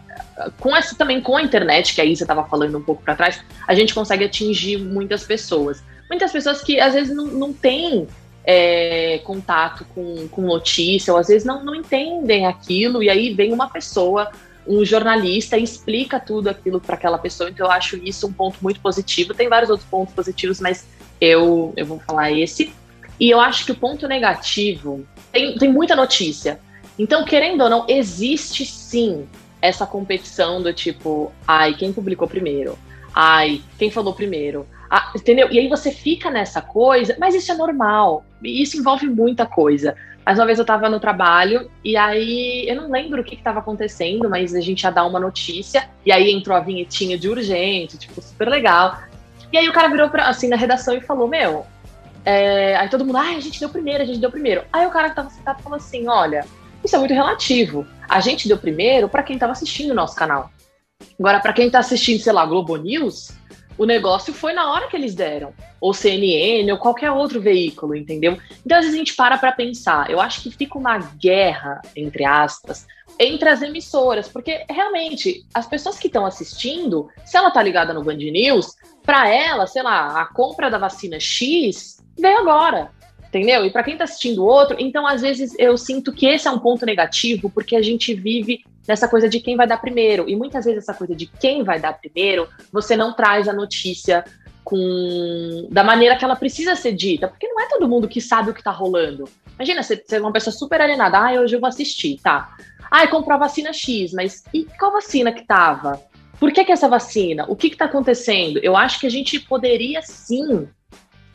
com 0.59 0.75
essa 0.75 0.95
também 0.97 1.21
com 1.21 1.37
a 1.37 1.43
internet, 1.43 1.95
que 1.95 2.01
aí 2.01 2.15
você 2.15 2.25
estava 2.25 2.45
falando 2.45 2.79
um 2.79 2.83
pouco 2.83 3.03
para 3.03 3.15
trás, 3.15 3.41
a 3.67 3.75
gente 3.75 3.95
consegue 3.95 4.25
atingir 4.25 4.79
muitas 4.79 5.25
pessoas. 5.25 5.83
Muitas 6.09 6.33
pessoas 6.33 6.63
que 6.63 6.81
às 6.81 6.95
vezes 6.95 7.15
não, 7.15 7.27
não 7.27 7.53
têm 7.53 8.09
é, 8.45 9.21
contato 9.25 9.85
com, 9.95 10.29
com 10.29 10.43
notícia, 10.43 11.13
ou 11.13 11.19
às 11.19 11.29
vezes 11.29 11.45
não, 11.45 11.65
não 11.65 11.75
entendem 11.75 12.47
aquilo, 12.47 13.03
e 13.03 13.11
aí 13.11 13.35
vem 13.35 13.53
uma 13.53 13.69
pessoa, 13.69 14.31
um 14.67 14.85
jornalista, 14.85 15.57
e 15.57 15.63
explica 15.63 16.19
tudo 16.19 16.49
aquilo 16.49 16.81
para 16.81 16.95
aquela 16.95 17.19
pessoa. 17.19 17.51
Então 17.51 17.67
eu 17.67 17.73
acho 17.73 17.97
isso 17.97 18.27
um 18.27 18.33
ponto 18.33 18.59
muito 18.63 18.81
positivo. 18.81 19.35
Tem 19.35 19.49
vários 19.49 19.71
outros 19.71 19.89
pontos 19.89 20.15
positivos, 20.15 20.61
mas 20.61 20.87
eu, 21.21 21.73
eu 21.77 21.87
vou 21.87 22.01
falar 22.01 22.33
esse. 22.33 22.73
E 23.19 23.29
eu 23.29 23.39
acho 23.39 23.67
que 23.67 23.73
o 23.73 23.77
ponto 23.77 24.09
negativo 24.09 25.07
tem, 25.31 25.57
tem 25.57 25.71
muita 25.71 25.95
notícia. 25.95 26.59
Então, 26.99 27.25
querendo 27.25 27.63
ou 27.63 27.71
não, 27.71 27.87
existe 27.89 28.65
sim 28.65 29.27
essa 29.61 29.87
competição 29.87 30.63
do 30.63 30.73
tipo, 30.73 31.33
ai, 31.47 31.75
quem 31.75 31.93
publicou 31.93 32.27
primeiro? 32.27 32.79
Ai, 33.15 33.61
quem 33.79 33.91
falou 33.91 34.15
primeiro? 34.15 34.67
Ah, 34.91 35.13
entendeu? 35.15 35.49
E 35.51 35.59
aí 35.59 35.69
você 35.69 35.91
fica 35.91 36.31
nessa 36.31 36.61
coisa, 36.61 37.17
mas 37.19 37.35
isso 37.35 37.53
é 37.53 37.55
normal. 37.55 38.25
E 38.43 38.63
isso 38.63 38.77
envolve 38.77 39.07
muita 39.07 39.47
coisa. 39.47 39.97
Mais 40.25 40.39
uma 40.39 40.47
vez 40.47 40.59
eu 40.59 40.65
tava 40.65 40.89
no 40.89 41.01
trabalho 41.01 41.71
e 41.83 41.97
aí 41.97 42.69
eu 42.69 42.77
não 42.77 42.91
lembro 42.91 43.21
o 43.21 43.25
que 43.25 43.35
estava 43.35 43.61
acontecendo, 43.61 44.29
mas 44.29 44.55
a 44.55 44.61
gente 44.61 44.83
ia 44.83 44.91
dar 44.91 45.05
uma 45.05 45.19
notícia 45.19 45.89
e 46.05 46.13
aí 46.13 46.31
entrou 46.31 46.57
a 46.57 46.61
vinhetinha 46.61 47.19
de 47.19 47.29
urgente, 47.29 47.99
tipo, 47.99 48.21
super 48.21 48.49
legal. 48.49 48.99
E 49.53 49.59
aí 49.59 49.69
o 49.69 49.73
cara 49.73 49.89
virou 49.89 50.09
pra, 50.09 50.29
assim 50.29 50.49
na 50.49 50.57
redação 50.57 50.95
e 50.95 51.01
falou: 51.01 51.27
Meu, 51.27 51.67
é... 52.25 52.77
aí 52.77 52.89
todo 52.89 53.05
mundo, 53.05 53.17
ah, 53.17 53.37
a 53.37 53.41
gente 53.41 53.59
deu 53.59 53.69
primeiro, 53.69 54.03
a 54.03 54.07
gente 54.07 54.19
deu 54.19 54.31
primeiro. 54.31 54.63
Aí 54.73 54.87
o 54.87 54.91
cara 54.91 55.11
que 55.11 55.17
tava 55.17 55.31
sentado 55.31 55.63
falou 55.63 55.77
assim: 55.77 56.07
Olha, 56.07 56.45
isso 56.91 56.97
é 56.97 56.99
muito 56.99 57.15
relativo. 57.15 57.87
A 58.09 58.19
gente 58.21 58.49
deu 58.49 58.59
primeiro 58.59 59.09
para 59.09 59.23
quem 59.23 59.39
tava 59.39 59.53
assistindo 59.53 59.93
o 59.93 59.95
nosso 59.95 60.17
canal. 60.17 60.51
Agora, 61.19 61.39
para 61.39 61.53
quem 61.53 61.71
tá 61.71 61.79
assistindo, 61.79 62.21
sei 62.21 62.33
lá, 62.33 62.45
Globo 62.45 62.77
News, 62.77 63.31
o 63.79 63.85
negócio 63.85 64.35
foi 64.35 64.53
na 64.53 64.73
hora 64.73 64.89
que 64.89 64.97
eles 64.97 65.15
deram. 65.15 65.55
Ou 65.81 65.95
CNN, 65.95 66.69
ou 66.73 66.79
qualquer 66.79 67.13
outro 67.13 67.41
veículo, 67.41 67.95
entendeu? 67.95 68.37
Então, 68.67 68.77
às 68.77 68.85
vezes 68.85 68.97
a 68.97 68.99
gente 68.99 69.15
para 69.15 69.39
para 69.39 69.53
pensar. 69.53 70.11
Eu 70.11 70.21
acho 70.21 70.43
que 70.43 70.51
fica 70.51 70.77
uma 70.77 70.99
guerra, 70.99 71.81
entre 71.95 72.25
aspas, 72.25 72.89
entre 73.21 73.49
as 73.49 73.63
emissoras, 73.63 74.27
porque 74.27 74.65
realmente 74.69 75.47
as 75.55 75.69
pessoas 75.69 75.97
que 75.97 76.09
estão 76.09 76.27
assistindo, 76.27 77.09
se 77.25 77.37
ela 77.37 77.53
tá 77.53 77.63
ligada 77.63 77.95
no 77.95 78.03
Band 78.03 78.17
News, 78.17 78.75
para 79.05 79.29
ela, 79.29 79.65
sei 79.69 79.85
lá, 79.85 80.21
a 80.21 80.27
compra 80.27 80.69
da 80.69 80.77
vacina 80.77 81.21
X 81.21 82.03
veio 82.19 82.39
agora 82.39 82.91
entendeu? 83.31 83.65
E 83.65 83.71
para 83.71 83.85
quem 83.85 83.95
está 83.95 84.05
assistindo 84.05 84.45
outro, 84.45 84.77
então 84.79 85.07
às 85.07 85.23
vezes 85.23 85.55
eu 85.59 85.79
sinto 85.79 86.13
que 86.13 86.27
esse 86.27 86.47
é 86.47 86.51
um 86.51 86.59
ponto 86.59 86.85
negativo, 86.85 87.49
porque 87.49 87.77
a 87.77 87.83
gente 87.83 88.13
vive 88.13 88.65
nessa 88.87 89.09
coisa 89.09 89.29
de 89.29 89.41
quem 89.41 89.57
vai 89.57 89.67
dar 89.67 89.79
primeiro. 89.79 90.29
E 90.29 90.35
muitas 90.35 90.65
vezes 90.65 90.83
essa 90.83 90.95
coisa 90.95 91.15
de 91.15 91.27
quem 91.27 91.63
vai 91.63 91.81
dar 91.81 91.93
primeiro, 91.93 92.49
você 92.73 92.97
não 92.97 93.15
traz 93.15 93.49
a 93.49 93.53
notícia 93.53 94.25
com 94.65 95.69
da 95.71 95.83
maneira 95.83 96.17
que 96.17 96.25
ela 96.25 96.37
precisa 96.37 96.75
ser 96.75 96.93
dita, 96.93 97.29
porque 97.29 97.49
não 97.49 97.61
é 97.61 97.69
todo 97.69 97.89
mundo 97.89 98.09
que 98.09 98.21
sabe 98.21 98.51
o 98.51 98.55
que 98.55 98.61
está 98.61 98.73
rolando. 98.73 99.29
Imagina, 99.55 99.83
você, 99.83 100.03
é 100.11 100.21
uma 100.21 100.33
pessoa 100.33 100.53
super 100.53 100.81
alienada, 100.81 101.19
ah, 101.19 101.41
hoje 101.41 101.55
eu 101.55 101.61
vou 101.61 101.69
assistir, 101.69 102.19
tá? 102.23 102.57
Ah, 102.91 103.07
comprou 103.07 103.37
a 103.37 103.41
vacina 103.41 103.73
X, 103.73 104.13
mas 104.13 104.43
e 104.53 104.65
qual 104.79 104.93
vacina 104.93 105.33
que 105.33 105.45
tava? 105.45 106.03
Por 106.41 106.51
que, 106.53 106.65
que 106.65 106.73
essa 106.73 106.89
vacina? 106.89 107.45
O 107.49 107.55
que 107.55 107.69
está 107.69 107.85
acontecendo? 107.85 108.59
Eu 108.63 108.77
acho 108.77 108.99
que 108.99 109.07
a 109.07 109.11
gente 109.11 109.39
poderia 109.39 110.03
sim 110.03 110.69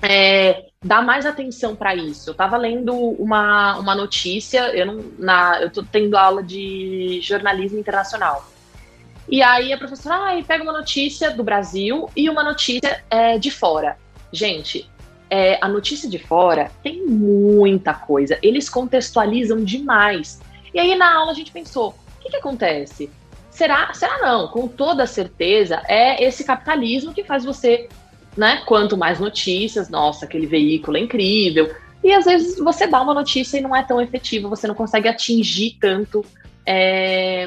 é, 0.02 0.66
dar 0.84 1.02
mais 1.02 1.25
atenção 1.25 1.75
para 1.75 1.96
isso. 1.96 2.30
Eu 2.30 2.34
estava 2.34 2.58
lendo 2.58 2.94
uma, 2.94 3.78
uma 3.78 3.96
notícia, 3.96 4.75
eu 4.75 4.86
não, 4.86 5.06
na, 5.18 5.62
eu 5.62 5.70
tô 5.70 5.84
tendo 5.84 6.16
aula 6.16 6.44
de 6.44 7.20
jornalismo 7.22 7.80
internacional. 7.80 8.48
E 9.28 9.42
aí 9.42 9.74
a 9.74 9.78
professora 9.78 10.38
ah, 10.38 10.44
pega 10.44 10.64
uma 10.64 10.74
notícia 10.74 11.32
do 11.32 11.44
Brasil 11.44 12.10
e 12.16 12.30
uma 12.30 12.44
notícia 12.44 13.04
é, 13.10 13.40
de 13.40 13.50
fora. 13.50 13.98
Gente, 14.32 14.90
é, 15.30 15.58
a 15.60 15.68
notícia 15.68 16.08
de 16.08 16.20
fora 16.20 16.72
tem 16.84 17.06
muita 17.08 17.94
coisa. 17.94 18.38
Eles 18.42 18.70
contextualizam 18.70 19.64
demais. 19.64 20.40
E 20.74 20.80
aí 20.80 20.96
na 20.96 21.16
aula 21.16 21.32
a 21.32 21.36
gente 21.36 21.52
pensou, 21.52 21.96
o 22.20 22.22
que, 22.22 22.30
que 22.30 22.38
acontece? 22.38 23.10
Será, 23.50 23.92
será 23.94 24.20
não? 24.20 24.50
Com 24.50 24.68
toda 24.68 25.08
certeza 25.08 25.82
é 25.88 26.24
esse 26.24 26.44
capitalismo 26.44 27.14
que 27.14 27.24
faz 27.24 27.44
você 27.44 27.90
né? 28.36 28.62
Quanto 28.65 28.98
mais 28.98 29.20
notícias, 29.20 29.89
nossa, 29.89 30.25
aquele 30.25 30.48
veículo 30.48 30.98
é 30.98 31.01
incrível. 31.01 31.74
E 32.04 32.12
às 32.12 32.25
vezes 32.25 32.58
você 32.60 32.86
dá 32.86 33.01
uma 33.01 33.13
notícia 33.13 33.58
e 33.58 33.62
não 33.62 33.75
é 33.75 33.84
tão 33.84 34.00
efetiva, 34.00 34.48
você 34.48 34.68
não 34.68 34.75
consegue 34.75 35.08
atingir 35.08 35.77
tanto 35.80 36.24
é, 36.65 37.46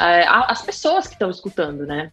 é, 0.00 0.26
as 0.26 0.62
pessoas 0.62 1.06
que 1.06 1.14
estão 1.14 1.30
escutando, 1.30 1.86
né? 1.86 2.10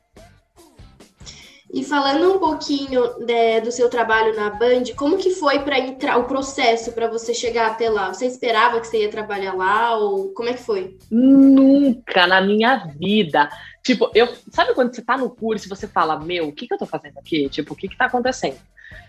E 1.73 1.85
falando 1.85 2.35
um 2.35 2.37
pouquinho 2.37 3.25
de, 3.25 3.61
do 3.61 3.71
seu 3.71 3.89
trabalho 3.89 4.35
na 4.35 4.49
Band, 4.49 4.93
como 4.97 5.17
que 5.17 5.29
foi 5.29 5.59
para 5.59 5.79
entrar 5.79 6.17
o 6.17 6.25
processo 6.25 6.91
para 6.91 7.07
você 7.07 7.33
chegar 7.33 7.67
até 7.67 7.89
lá? 7.89 8.13
Você 8.13 8.25
esperava 8.25 8.81
que 8.81 8.87
você 8.87 9.03
ia 9.03 9.09
trabalhar 9.09 9.53
lá 9.53 9.95
ou 9.95 10.33
como 10.33 10.49
é 10.49 10.53
que 10.53 10.61
foi? 10.61 10.97
Nunca 11.09 12.27
na 12.27 12.41
minha 12.41 12.75
vida. 12.99 13.49
Tipo, 13.83 14.11
eu 14.13 14.27
sabe 14.51 14.73
quando 14.73 14.93
você 14.93 15.01
tá 15.01 15.17
no 15.17 15.29
curso 15.29 15.65
e 15.65 15.69
você 15.69 15.87
fala, 15.87 16.19
meu, 16.19 16.47
o 16.47 16.53
que, 16.53 16.67
que 16.67 16.73
eu 16.73 16.77
tô 16.77 16.85
fazendo 16.85 17.17
aqui? 17.17 17.49
Tipo, 17.49 17.73
o 17.73 17.75
que, 17.75 17.87
que 17.87 17.97
tá 17.97 18.05
acontecendo? 18.05 18.59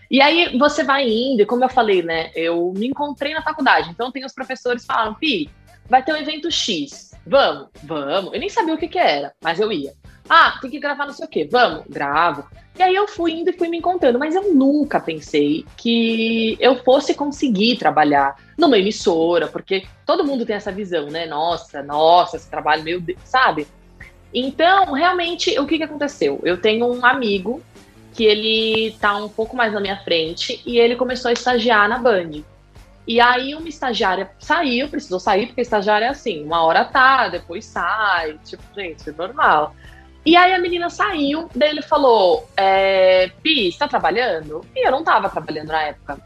E 0.09 0.21
aí 0.21 0.57
você 0.57 0.83
vai 0.83 1.07
indo, 1.09 1.41
e 1.41 1.45
como 1.45 1.63
eu 1.63 1.69
falei, 1.69 2.01
né? 2.01 2.31
Eu 2.35 2.73
me 2.75 2.87
encontrei 2.87 3.33
na 3.33 3.41
faculdade, 3.41 3.89
então 3.89 4.11
tem 4.11 4.25
os 4.25 4.33
professores 4.33 4.85
falando, 4.85 5.15
Pi, 5.17 5.49
vai 5.87 6.03
ter 6.03 6.13
um 6.13 6.17
evento 6.17 6.51
X. 6.51 7.13
Vamos, 7.25 7.69
vamos. 7.83 8.33
Eu 8.33 8.39
nem 8.39 8.49
sabia 8.49 8.73
o 8.73 8.77
que, 8.77 8.87
que 8.87 8.99
era, 8.99 9.33
mas 9.41 9.59
eu 9.59 9.71
ia. 9.71 9.93
Ah, 10.29 10.57
tem 10.61 10.71
que 10.71 10.79
gravar 10.79 11.05
não 11.05 11.13
sei 11.13 11.25
o 11.25 11.29
quê. 11.29 11.47
Vamos, 11.49 11.85
gravo. 11.87 12.47
E 12.77 12.81
aí 12.81 12.95
eu 12.95 13.07
fui 13.07 13.33
indo 13.33 13.49
e 13.51 13.53
fui 13.53 13.67
me 13.67 13.77
encontrando, 13.77 14.17
mas 14.17 14.33
eu 14.33 14.53
nunca 14.53 14.99
pensei 14.99 15.63
que 15.77 16.57
eu 16.59 16.83
fosse 16.83 17.13
conseguir 17.13 17.77
trabalhar 17.77 18.35
numa 18.57 18.79
emissora, 18.79 19.47
porque 19.47 19.85
todo 20.05 20.23
mundo 20.23 20.45
tem 20.45 20.55
essa 20.55 20.71
visão, 20.71 21.07
né? 21.07 21.27
Nossa, 21.27 21.83
nossa, 21.83 22.37
esse 22.37 22.49
trabalho, 22.49 22.83
meu 22.83 22.99
Deus, 22.99 23.19
sabe? 23.25 23.67
Então, 24.33 24.93
realmente, 24.93 25.57
o 25.59 25.67
que, 25.67 25.77
que 25.77 25.83
aconteceu? 25.83 26.39
Eu 26.43 26.59
tenho 26.59 26.91
um 26.91 27.05
amigo 27.05 27.61
que 28.13 28.23
ele 28.23 28.95
tá 28.99 29.15
um 29.15 29.29
pouco 29.29 29.55
mais 29.55 29.73
na 29.73 29.79
minha 29.79 29.97
frente 29.97 30.61
e 30.65 30.77
ele 30.77 30.95
começou 30.95 31.29
a 31.29 31.33
estagiar 31.33 31.87
na 31.89 31.97
Band. 31.97 32.43
E 33.05 33.19
aí 33.19 33.53
uma 33.53 33.67
estagiária 33.67 34.31
saiu, 34.39 34.87
precisou 34.87 35.19
sair, 35.19 35.47
porque 35.47 35.61
estagiária 35.61 36.05
é 36.05 36.09
assim, 36.09 36.43
uma 36.43 36.63
hora 36.63 36.85
tá, 36.85 37.27
depois 37.27 37.65
sai, 37.65 38.39
tipo, 38.45 38.63
gente, 38.75 39.09
é 39.09 39.13
normal. 39.13 39.75
E 40.25 40.37
aí 40.37 40.53
a 40.53 40.59
menina 40.59 40.89
saiu, 40.89 41.49
daí 41.53 41.69
ele 41.69 41.81
falou, 41.81 42.47
é, 42.55 43.29
Pi, 43.41 43.71
você 43.71 43.77
tá 43.77 43.89
trabalhando? 43.89 44.65
E 44.73 44.87
eu 44.87 44.91
não 44.91 45.03
tava 45.03 45.29
trabalhando 45.29 45.67
na 45.67 45.81
época. 45.81 46.17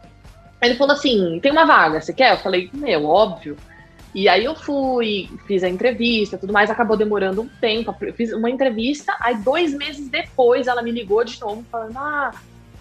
Ele 0.62 0.76
falou 0.76 0.94
assim, 0.94 1.40
tem 1.40 1.52
uma 1.52 1.66
vaga, 1.66 2.00
você 2.00 2.14
quer? 2.14 2.34
Eu 2.34 2.38
falei, 2.38 2.70
meu, 2.74 3.06
óbvio. 3.06 3.58
E 4.16 4.28
aí 4.28 4.46
eu 4.46 4.56
fui, 4.56 5.30
fiz 5.46 5.64
a 5.64 5.70
entrevista, 5.70 6.38
tudo 6.38 6.54
mais, 6.54 6.70
acabou 6.70 6.98
demorando 6.98 7.42
um 7.42 7.48
tempo. 7.48 7.96
Eu 8.02 8.14
fiz 8.14 8.34
uma 8.34 8.50
entrevista, 8.50 9.16
aí 9.20 9.36
dois 9.38 9.74
meses 9.74 10.08
depois 10.10 10.68
ela 10.68 10.82
me 10.82 10.92
ligou 10.92 11.24
de 11.24 11.40
novo, 11.40 11.64
falando, 11.70 11.98
ah, 11.98 12.32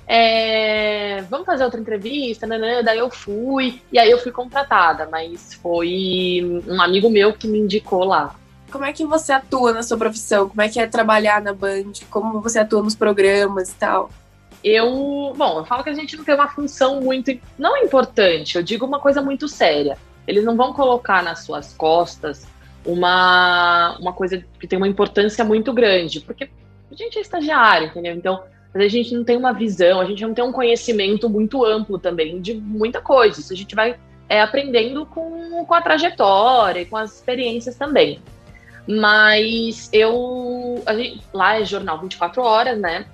é, 0.06 1.23
vamos 1.28 1.47
fazer 1.47 1.64
outra 1.64 1.80
entrevista, 1.80 2.47
né? 2.47 2.83
daí 2.83 2.99
eu 2.99 3.11
fui, 3.11 3.83
e 3.92 3.99
aí 3.99 4.11
eu 4.11 4.18
fui 4.18 4.30
contratada, 4.30 5.09
mas 5.11 5.54
foi 5.54 6.62
um 6.66 6.80
amigo 6.80 7.11
meu 7.11 7.33
que 7.33 7.49
me 7.49 7.59
indicou 7.59 8.04
lá. 8.04 8.35
Como 8.71 8.85
é 8.85 8.92
que 8.92 9.04
você 9.04 9.33
atua 9.33 9.73
na 9.73 9.83
sua 9.83 9.97
profissão? 9.97 10.49
Como 10.49 10.61
é 10.61 10.68
que 10.68 10.78
é 10.78 10.87
trabalhar 10.87 11.40
na 11.40 11.52
Band? 11.52 11.92
Como 12.11 12.40
você 12.40 12.59
atua 12.59 12.83
nos 12.83 12.95
programas 12.95 13.71
e 13.71 13.75
tal? 13.75 14.11
Eu, 14.62 15.33
bom, 15.37 15.59
eu 15.59 15.64
falo 15.64 15.83
que 15.83 15.90
a 15.90 15.95
gente 15.95 16.16
não 16.16 16.25
tem 16.25 16.35
uma 16.35 16.49
função 16.49 17.00
muito, 17.00 17.37
não 17.59 17.76
importante, 17.76 18.56
eu 18.56 18.62
digo 18.62 18.85
uma 18.85 18.99
coisa 18.99 19.23
muito 19.23 19.49
séria. 19.49 19.97
Eles 20.26 20.45
não 20.45 20.56
vão 20.56 20.73
colocar 20.73 21.23
nas 21.23 21.40
suas 21.40 21.73
costas 21.73 22.47
uma, 22.85 23.97
uma 23.99 24.12
coisa 24.12 24.45
que 24.61 24.66
tem 24.66 24.76
uma 24.76 24.88
importância 24.88 25.45
muito 25.45 25.73
grande, 25.73 26.21
porque 26.21 26.49
a 26.90 26.95
gente 26.95 27.18
é 27.18 27.21
estagiário, 27.21 27.88
entendeu? 27.88 28.14
Então, 28.14 28.42
a 28.75 28.88
gente 28.88 29.14
não 29.14 29.25
tem 29.25 29.37
uma 29.37 29.52
visão, 29.52 30.00
a 30.00 30.04
gente 30.04 30.23
não 30.23 30.35
tem 30.35 30.45
um 30.45 30.52
conhecimento 30.52 31.28
muito 31.28 31.64
amplo 31.64 31.99
também 31.99 32.40
de 32.40 32.54
muita 32.54 33.00
coisa. 33.00 33.40
Isso 33.40 33.52
a 33.52 33.56
gente 33.56 33.75
vai 33.75 33.97
é, 34.28 34.40
aprendendo 34.40 35.06
com, 35.06 35.64
com 35.64 35.75
a 35.75 35.80
trajetória 35.80 36.80
e 36.80 36.87
com 36.87 36.97
as 36.97 37.16
experiências 37.16 37.76
também. 37.76 38.21
Mas 38.87 39.88
eu. 39.92 40.83
Gente, 40.88 41.23
lá 41.33 41.59
é 41.59 41.64
jornal 41.64 42.00
24 42.00 42.42
horas, 42.42 42.78
né? 42.78 43.06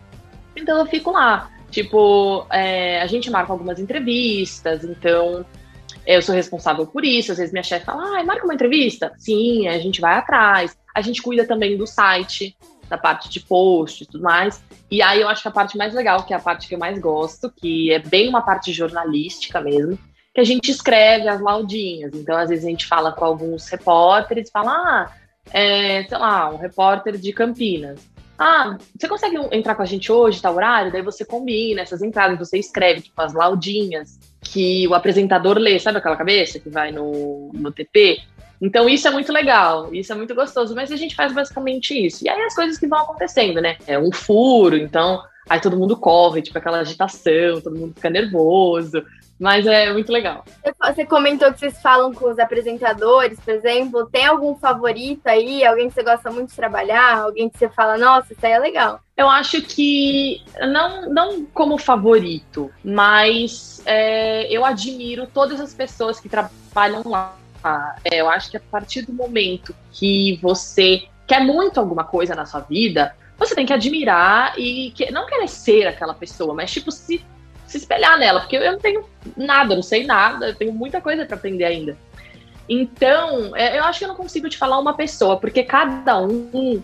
Então 0.56 0.78
eu 0.78 0.86
fico 0.86 1.12
lá. 1.12 1.50
Tipo, 1.70 2.46
é, 2.50 3.00
a 3.00 3.06
gente 3.06 3.30
marca 3.30 3.52
algumas 3.52 3.78
entrevistas, 3.78 4.84
então 4.84 5.46
eu 6.06 6.22
sou 6.22 6.34
responsável 6.34 6.86
por 6.86 7.04
isso. 7.04 7.32
Às 7.32 7.38
vezes 7.38 7.52
minha 7.52 7.62
chefe 7.62 7.86
fala, 7.86 8.20
ah, 8.20 8.24
marca 8.24 8.44
uma 8.44 8.54
entrevista? 8.54 9.12
Sim, 9.18 9.68
a 9.68 9.78
gente 9.78 10.00
vai 10.00 10.14
atrás. 10.14 10.76
A 10.94 11.00
gente 11.00 11.22
cuida 11.22 11.46
também 11.46 11.76
do 11.76 11.86
site, 11.86 12.56
da 12.88 12.98
parte 12.98 13.28
de 13.28 13.40
post 13.40 14.02
e 14.02 14.06
tudo 14.06 14.22
mais. 14.22 14.62
E 14.90 15.00
aí 15.00 15.20
eu 15.20 15.28
acho 15.28 15.42
que 15.42 15.48
a 15.48 15.52
parte 15.52 15.78
mais 15.78 15.94
legal, 15.94 16.24
que 16.24 16.34
é 16.34 16.36
a 16.36 16.40
parte 16.40 16.68
que 16.68 16.74
eu 16.74 16.78
mais 16.78 16.98
gosto, 16.98 17.50
que 17.50 17.92
é 17.92 17.98
bem 17.98 18.28
uma 18.28 18.42
parte 18.42 18.72
jornalística 18.72 19.60
mesmo, 19.60 19.98
que 20.34 20.40
a 20.40 20.44
gente 20.44 20.70
escreve 20.70 21.28
as 21.28 21.40
laudinhas. 21.40 22.12
Então, 22.14 22.36
às 22.36 22.50
vezes, 22.50 22.64
a 22.64 22.68
gente 22.68 22.86
fala 22.86 23.12
com 23.12 23.24
alguns 23.24 23.68
repórteres, 23.68 24.50
fala, 24.50 24.72
ah, 24.72 25.12
é, 25.50 26.04
sei 26.04 26.18
lá, 26.18 26.50
um 26.50 26.56
repórter 26.56 27.16
de 27.16 27.32
Campinas. 27.32 28.00
Ah, 28.38 28.76
você 28.98 29.08
consegue 29.08 29.36
entrar 29.52 29.74
com 29.74 29.82
a 29.82 29.86
gente 29.86 30.10
hoje, 30.10 30.42
tá 30.42 30.50
horário? 30.50 30.90
Daí 30.90 31.02
você 31.02 31.24
combina 31.24 31.82
essas 31.82 32.02
entradas, 32.02 32.38
você 32.38 32.58
escreve, 32.58 33.02
tipo, 33.02 33.20
as 33.20 33.32
laudinhas 33.32 34.18
que 34.52 34.86
o 34.86 34.94
apresentador 34.94 35.56
lê, 35.56 35.78
sabe 35.78 35.96
aquela 35.96 36.16
cabeça 36.16 36.60
que 36.60 36.68
vai 36.68 36.92
no, 36.92 37.50
no 37.54 37.72
TP? 37.72 38.20
Então 38.60 38.86
isso 38.86 39.08
é 39.08 39.10
muito 39.10 39.32
legal, 39.32 39.92
isso 39.94 40.12
é 40.12 40.14
muito 40.14 40.34
gostoso, 40.34 40.74
mas 40.74 40.92
a 40.92 40.96
gente 40.96 41.16
faz 41.16 41.32
basicamente 41.32 41.94
isso. 41.94 42.24
E 42.24 42.28
aí 42.28 42.42
as 42.42 42.54
coisas 42.54 42.78
que 42.78 42.86
vão 42.86 43.00
acontecendo, 43.00 43.60
né? 43.62 43.78
É 43.86 43.98
um 43.98 44.12
furo, 44.12 44.76
então 44.76 45.22
aí 45.48 45.58
todo 45.58 45.76
mundo 45.76 45.96
corre, 45.96 46.42
tipo 46.42 46.58
aquela 46.58 46.80
agitação, 46.80 47.60
todo 47.62 47.76
mundo 47.76 47.94
fica 47.94 48.10
nervoso. 48.10 49.02
Mas 49.42 49.66
é 49.66 49.92
muito 49.92 50.12
legal. 50.12 50.44
Você 50.80 51.04
comentou 51.04 51.52
que 51.52 51.58
vocês 51.58 51.82
falam 51.82 52.14
com 52.14 52.30
os 52.30 52.38
apresentadores, 52.38 53.40
por 53.40 53.52
exemplo. 53.52 54.06
Tem 54.06 54.24
algum 54.24 54.54
favorito 54.54 55.26
aí? 55.26 55.66
Alguém 55.66 55.88
que 55.88 55.94
você 55.94 56.04
gosta 56.04 56.30
muito 56.30 56.50
de 56.50 56.54
trabalhar? 56.54 57.18
Alguém 57.18 57.48
que 57.48 57.58
você 57.58 57.68
fala, 57.68 57.98
nossa, 57.98 58.32
isso 58.32 58.46
aí 58.46 58.52
é 58.52 58.58
legal? 58.60 59.00
Eu 59.16 59.28
acho 59.28 59.60
que, 59.60 60.44
não, 60.60 61.12
não 61.12 61.44
como 61.46 61.76
favorito, 61.76 62.70
mas 62.84 63.82
é, 63.84 64.46
eu 64.48 64.64
admiro 64.64 65.26
todas 65.26 65.60
as 65.60 65.74
pessoas 65.74 66.20
que 66.20 66.28
trabalham 66.28 67.02
lá. 67.04 67.34
É, 68.04 68.20
eu 68.20 68.30
acho 68.30 68.48
que 68.48 68.56
a 68.56 68.62
partir 68.70 69.02
do 69.02 69.12
momento 69.12 69.74
que 69.90 70.38
você 70.40 71.02
quer 71.26 71.40
muito 71.40 71.80
alguma 71.80 72.04
coisa 72.04 72.36
na 72.36 72.46
sua 72.46 72.60
vida, 72.60 73.16
você 73.36 73.56
tem 73.56 73.66
que 73.66 73.72
admirar 73.72 74.56
e 74.56 74.92
que, 74.92 75.10
não 75.10 75.26
querer 75.26 75.48
ser 75.48 75.88
aquela 75.88 76.14
pessoa, 76.14 76.54
mas 76.54 76.70
tipo 76.70 76.92
se 76.92 77.24
se 77.72 77.78
espelhar 77.78 78.18
nela, 78.18 78.40
porque 78.40 78.56
eu 78.56 78.72
não 78.72 78.78
tenho 78.78 79.04
nada, 79.36 79.74
não 79.74 79.82
sei 79.82 80.04
nada, 80.04 80.48
eu 80.48 80.54
tenho 80.54 80.72
muita 80.72 81.00
coisa 81.00 81.24
para 81.24 81.36
aprender 81.36 81.64
ainda. 81.64 81.96
Então, 82.68 83.56
é, 83.56 83.78
eu 83.78 83.84
acho 83.84 83.98
que 83.98 84.04
eu 84.04 84.08
não 84.08 84.14
consigo 84.14 84.48
te 84.48 84.58
falar 84.58 84.78
uma 84.78 84.94
pessoa, 84.94 85.38
porque 85.38 85.62
cada 85.62 86.20
um 86.20 86.82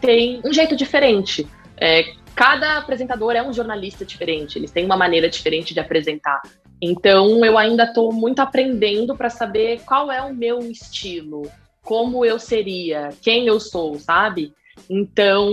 tem 0.00 0.40
um 0.44 0.52
jeito 0.52 0.76
diferente. 0.76 1.46
É, 1.78 2.12
cada 2.34 2.78
apresentador 2.78 3.32
é 3.32 3.42
um 3.42 3.52
jornalista 3.52 4.04
diferente, 4.04 4.58
eles 4.58 4.70
têm 4.70 4.84
uma 4.84 4.96
maneira 4.96 5.28
diferente 5.28 5.72
de 5.72 5.80
apresentar. 5.80 6.42
Então, 6.80 7.42
eu 7.44 7.56
ainda 7.56 7.84
estou 7.84 8.12
muito 8.12 8.40
aprendendo 8.40 9.16
para 9.16 9.30
saber 9.30 9.80
qual 9.86 10.12
é 10.12 10.20
o 10.20 10.34
meu 10.34 10.60
estilo, 10.60 11.50
como 11.82 12.24
eu 12.24 12.38
seria, 12.38 13.08
quem 13.22 13.46
eu 13.46 13.58
sou, 13.58 13.98
sabe? 13.98 14.52
Então, 14.88 15.50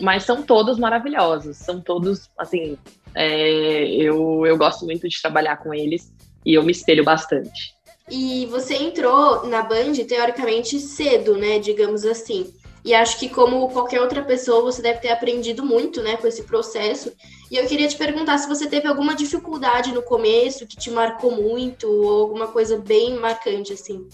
mas 0.00 0.24
são 0.24 0.42
todos 0.42 0.78
maravilhosos, 0.78 1.56
são 1.56 1.80
todos, 1.80 2.30
assim, 2.38 2.76
é, 3.14 3.88
eu, 3.88 4.44
eu 4.46 4.56
gosto 4.56 4.84
muito 4.84 5.08
de 5.08 5.20
trabalhar 5.20 5.56
com 5.56 5.72
eles 5.74 6.12
e 6.44 6.54
eu 6.54 6.62
me 6.62 6.72
espelho 6.72 7.04
bastante. 7.04 7.76
E 8.10 8.46
você 8.46 8.74
entrou 8.74 9.46
na 9.46 9.62
Band, 9.62 9.92
teoricamente, 10.06 10.78
cedo, 10.80 11.36
né? 11.36 11.58
Digamos 11.58 12.04
assim. 12.06 12.52
E 12.84 12.94
acho 12.94 13.18
que, 13.18 13.28
como 13.28 13.68
qualquer 13.68 14.00
outra 14.00 14.22
pessoa, 14.22 14.62
você 14.62 14.80
deve 14.80 15.00
ter 15.00 15.10
aprendido 15.10 15.64
muito, 15.64 16.02
né, 16.02 16.16
com 16.16 16.26
esse 16.26 16.44
processo. 16.44 17.12
E 17.50 17.56
eu 17.56 17.66
queria 17.66 17.88
te 17.88 17.96
perguntar 17.96 18.38
se 18.38 18.48
você 18.48 18.66
teve 18.66 18.86
alguma 18.86 19.14
dificuldade 19.14 19.92
no 19.92 20.02
começo 20.02 20.66
que 20.66 20.76
te 20.76 20.90
marcou 20.90 21.32
muito, 21.32 21.86
ou 21.86 22.22
alguma 22.22 22.46
coisa 22.46 22.78
bem 22.78 23.18
marcante, 23.18 23.72
assim. 23.72 24.08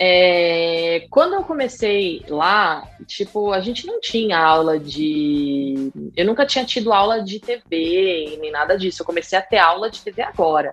É, 0.00 1.06
quando 1.10 1.34
eu 1.34 1.42
comecei 1.42 2.22
lá, 2.28 2.88
tipo, 3.04 3.52
a 3.52 3.60
gente 3.60 3.84
não 3.84 4.00
tinha 4.00 4.38
aula 4.38 4.78
de. 4.78 5.90
Eu 6.16 6.24
nunca 6.24 6.46
tinha 6.46 6.64
tido 6.64 6.92
aula 6.92 7.20
de 7.20 7.40
TV 7.40 8.38
nem 8.40 8.52
nada 8.52 8.78
disso. 8.78 9.02
Eu 9.02 9.06
comecei 9.06 9.36
a 9.36 9.42
ter 9.42 9.58
aula 9.58 9.90
de 9.90 10.00
TV 10.00 10.22
agora. 10.22 10.72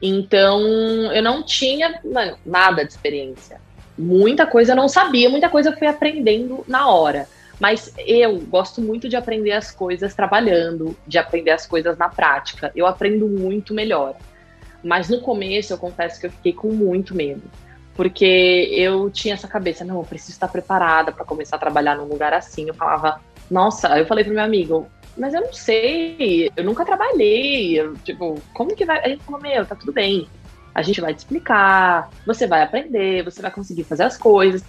Então, 0.00 0.60
eu 1.12 1.22
não 1.22 1.44
tinha 1.44 2.00
mano, 2.04 2.36
nada 2.44 2.84
de 2.84 2.92
experiência. 2.92 3.60
Muita 3.96 4.44
coisa 4.44 4.72
eu 4.72 4.76
não 4.76 4.88
sabia, 4.88 5.30
muita 5.30 5.48
coisa 5.48 5.70
eu 5.70 5.76
fui 5.76 5.86
aprendendo 5.86 6.64
na 6.66 6.88
hora. 6.90 7.28
Mas 7.60 7.94
eu 7.96 8.40
gosto 8.40 8.80
muito 8.80 9.08
de 9.08 9.14
aprender 9.14 9.52
as 9.52 9.70
coisas 9.70 10.14
trabalhando, 10.16 10.96
de 11.06 11.16
aprender 11.16 11.52
as 11.52 11.64
coisas 11.64 11.96
na 11.96 12.08
prática. 12.08 12.72
Eu 12.74 12.88
aprendo 12.88 13.28
muito 13.28 13.72
melhor. 13.72 14.16
Mas 14.82 15.08
no 15.08 15.20
começo, 15.20 15.72
eu 15.72 15.78
confesso 15.78 16.18
que 16.18 16.26
eu 16.26 16.30
fiquei 16.32 16.52
com 16.52 16.72
muito 16.72 17.14
medo 17.14 17.42
porque 17.94 18.68
eu 18.72 19.10
tinha 19.10 19.34
essa 19.34 19.48
cabeça, 19.48 19.84
não, 19.84 19.98
eu 19.98 20.04
preciso 20.04 20.32
estar 20.32 20.48
preparada 20.48 21.12
para 21.12 21.24
começar 21.24 21.56
a 21.56 21.58
trabalhar 21.58 21.96
num 21.96 22.06
lugar 22.06 22.32
assim. 22.32 22.66
Eu 22.66 22.74
falava, 22.74 23.20
nossa, 23.50 23.98
eu 23.98 24.06
falei 24.06 24.24
pro 24.24 24.32
meu 24.32 24.42
amigo, 24.42 24.86
mas 25.16 25.34
eu 25.34 25.42
não 25.42 25.52
sei, 25.52 26.50
eu 26.56 26.64
nunca 26.64 26.84
trabalhei, 26.84 27.78
eu, 27.78 27.94
tipo, 27.98 28.40
como 28.54 28.74
que 28.74 28.84
vai? 28.84 29.02
Gente 29.10 29.24
falou, 29.24 29.40
meu, 29.40 29.66
tá 29.66 29.74
tudo 29.74 29.92
bem, 29.92 30.26
a 30.74 30.80
gente 30.80 31.00
vai 31.00 31.12
te 31.12 31.18
explicar, 31.18 32.10
você 32.26 32.46
vai 32.46 32.62
aprender, 32.62 33.22
você 33.22 33.42
vai 33.42 33.50
conseguir 33.50 33.84
fazer 33.84 34.04
as 34.04 34.16
coisas. 34.16 34.64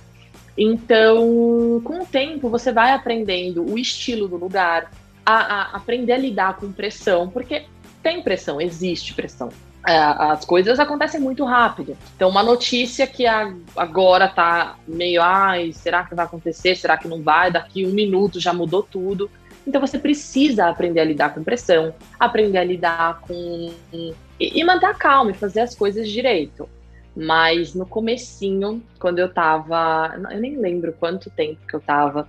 Então, 0.58 1.82
com 1.84 2.04
o 2.04 2.06
tempo, 2.06 2.50
você 2.50 2.72
vai 2.72 2.92
aprendendo 2.92 3.66
o 3.66 3.78
estilo 3.80 4.28
do 4.28 4.36
lugar, 4.36 4.92
a, 5.26 5.34
a 5.34 5.62
aprender 5.78 6.12
a 6.14 6.18
lidar 6.18 6.58
com 6.58 6.72
pressão, 6.72 7.30
porque 7.30 7.66
tem 8.04 8.22
pressão, 8.22 8.60
existe 8.60 9.14
pressão. 9.14 9.50
É, 9.86 9.98
as 9.98 10.46
coisas 10.46 10.80
acontecem 10.80 11.20
muito 11.20 11.44
rápido. 11.44 11.98
Então, 12.16 12.30
uma 12.30 12.42
notícia 12.42 13.06
que 13.06 13.26
agora 13.76 14.30
tá 14.30 14.78
meio, 14.88 15.22
ai, 15.22 15.74
será 15.74 16.06
que 16.06 16.16
vai 16.16 16.26
acontecer? 16.26 16.76
Será 16.76 16.98
que 16.98 17.08
não 17.08 17.22
vai? 17.22 17.52
Daqui 17.52 17.86
um 17.86 17.92
minuto 17.92 18.40
já 18.40 18.54
mudou 18.54 18.82
tudo. 18.82 19.30
Então, 19.68 19.82
você 19.82 20.00
precisa 20.00 20.68
aprender 20.68 21.02
a 21.02 21.06
lidar 21.06 21.34
com 21.34 21.44
pressão, 21.44 21.94
aprender 22.18 22.60
a 22.60 22.64
lidar 22.64 23.20
com. 23.22 23.74
e, 24.40 24.64
manter 24.64 24.86
a 24.86 24.94
calma 24.94 25.32
e 25.32 25.34
fazer 25.34 25.60
as 25.60 25.76
coisas 25.76 26.10
direito. 26.10 26.68
Mas 27.16 27.76
no 27.76 27.86
comecinho, 27.86 28.82
quando 29.00 29.20
eu 29.20 29.34
tava. 29.34 30.16
Eu 30.32 30.40
nem 30.40 30.58
lembro 30.58 30.94
quanto 30.94 31.30
tempo 31.30 31.60
que 31.68 31.76
eu 31.76 31.82
tava, 31.82 32.28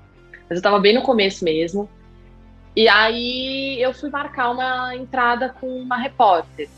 mas 0.48 0.58
eu 0.58 0.62
tava 0.62 0.80
bem 0.80 0.92
no 0.92 1.02
começo 1.02 1.44
mesmo. 1.44 1.88
E 2.76 2.88
aí 2.88 3.80
eu 3.80 3.94
fui 3.94 4.10
marcar 4.10 4.50
uma 4.50 4.94
entrada 4.96 5.48
com 5.60 5.68
uma 5.68 5.96
repórter. 5.96 6.68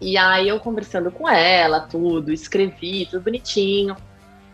E 0.00 0.16
aí 0.16 0.48
eu 0.48 0.58
conversando 0.58 1.10
com 1.10 1.28
ela, 1.28 1.80
tudo, 1.80 2.32
escrevi, 2.32 3.06
tudo 3.06 3.22
bonitinho. 3.22 3.94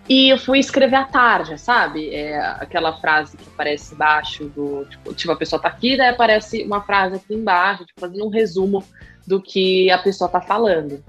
E 0.08 0.28
eu 0.28 0.38
fui 0.38 0.58
escrever 0.58 0.96
à 0.96 1.04
tarde, 1.04 1.58
sabe? 1.58 2.14
É 2.14 2.38
aquela 2.38 2.92
frase 3.00 3.36
que 3.36 3.48
aparece 3.48 3.94
embaixo 3.94 4.44
do. 4.44 4.84
Tipo, 4.84 5.14
tipo, 5.14 5.32
a 5.32 5.36
pessoa 5.36 5.60
tá 5.60 5.68
aqui, 5.68 5.96
daí 5.96 6.08
aparece 6.08 6.62
uma 6.62 6.80
frase 6.80 7.16
aqui 7.16 7.34
embaixo, 7.34 7.84
tipo, 7.84 8.00
fazendo 8.00 8.24
um 8.24 8.28
resumo 8.28 8.84
do 9.26 9.40
que 9.42 9.90
a 9.90 9.98
pessoa 9.98 10.30
tá 10.30 10.40
falando. 10.40 11.04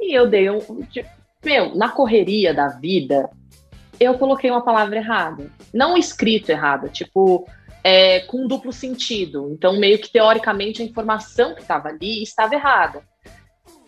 E 0.00 0.14
eu 0.16 0.26
dei 0.26 0.50
um. 0.50 0.60
Tipo, 0.90 1.08
meu, 1.44 1.74
na 1.74 1.88
correria 1.88 2.52
da 2.52 2.68
vida, 2.68 3.30
eu 3.98 4.18
coloquei 4.18 4.50
uma 4.50 4.62
palavra 4.62 4.96
errada. 4.96 5.50
Não 5.72 5.96
escrito 5.96 6.50
errada, 6.50 6.88
tipo, 6.88 7.46
é, 7.82 8.20
com 8.20 8.46
duplo 8.46 8.72
sentido. 8.72 9.50
Então, 9.50 9.78
meio 9.78 9.98
que 9.98 10.10
teoricamente 10.10 10.82
a 10.82 10.84
informação 10.84 11.54
que 11.54 11.62
estava 11.62 11.88
ali 11.88 12.22
estava 12.22 12.54
errada. 12.54 13.02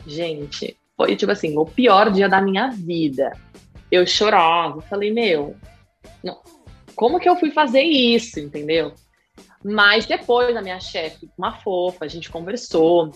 Gente, 0.06 0.76
foi 0.96 1.16
tipo 1.16 1.32
assim, 1.32 1.56
o 1.56 1.64
pior 1.64 2.10
dia 2.10 2.28
da 2.28 2.40
minha 2.40 2.68
vida. 2.70 3.32
Eu 3.90 4.06
chorava, 4.06 4.80
falei, 4.82 5.12
meu, 5.12 5.56
não, 6.22 6.40
como 6.94 7.20
que 7.20 7.28
eu 7.28 7.36
fui 7.36 7.50
fazer 7.50 7.82
isso, 7.82 8.40
entendeu? 8.40 8.92
Mas 9.64 10.06
depois 10.06 10.56
a 10.56 10.62
minha 10.62 10.78
chefe, 10.80 11.28
uma 11.38 11.52
fofa, 11.52 12.04
a 12.04 12.08
gente 12.08 12.30
conversou, 12.30 13.10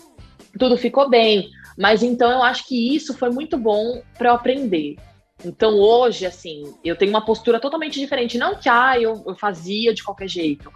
tudo 0.57 0.77
ficou 0.77 1.09
bem. 1.09 1.49
Mas 1.77 2.01
então 2.01 2.31
eu 2.31 2.43
acho 2.43 2.67
que 2.67 2.95
isso 2.95 3.13
foi 3.17 3.29
muito 3.29 3.57
bom 3.57 4.01
para 4.17 4.29
eu 4.29 4.33
aprender. 4.33 4.97
Então 5.45 5.75
hoje, 5.75 6.25
assim, 6.25 6.63
eu 6.83 6.95
tenho 6.95 7.11
uma 7.11 7.23
postura 7.23 7.59
totalmente 7.59 7.99
diferente. 7.99 8.37
Não 8.37 8.55
que 8.55 8.67
ah, 8.67 8.99
eu, 8.99 9.23
eu 9.25 9.35
fazia 9.35 9.93
de 9.93 10.03
qualquer 10.03 10.27
jeito. 10.27 10.71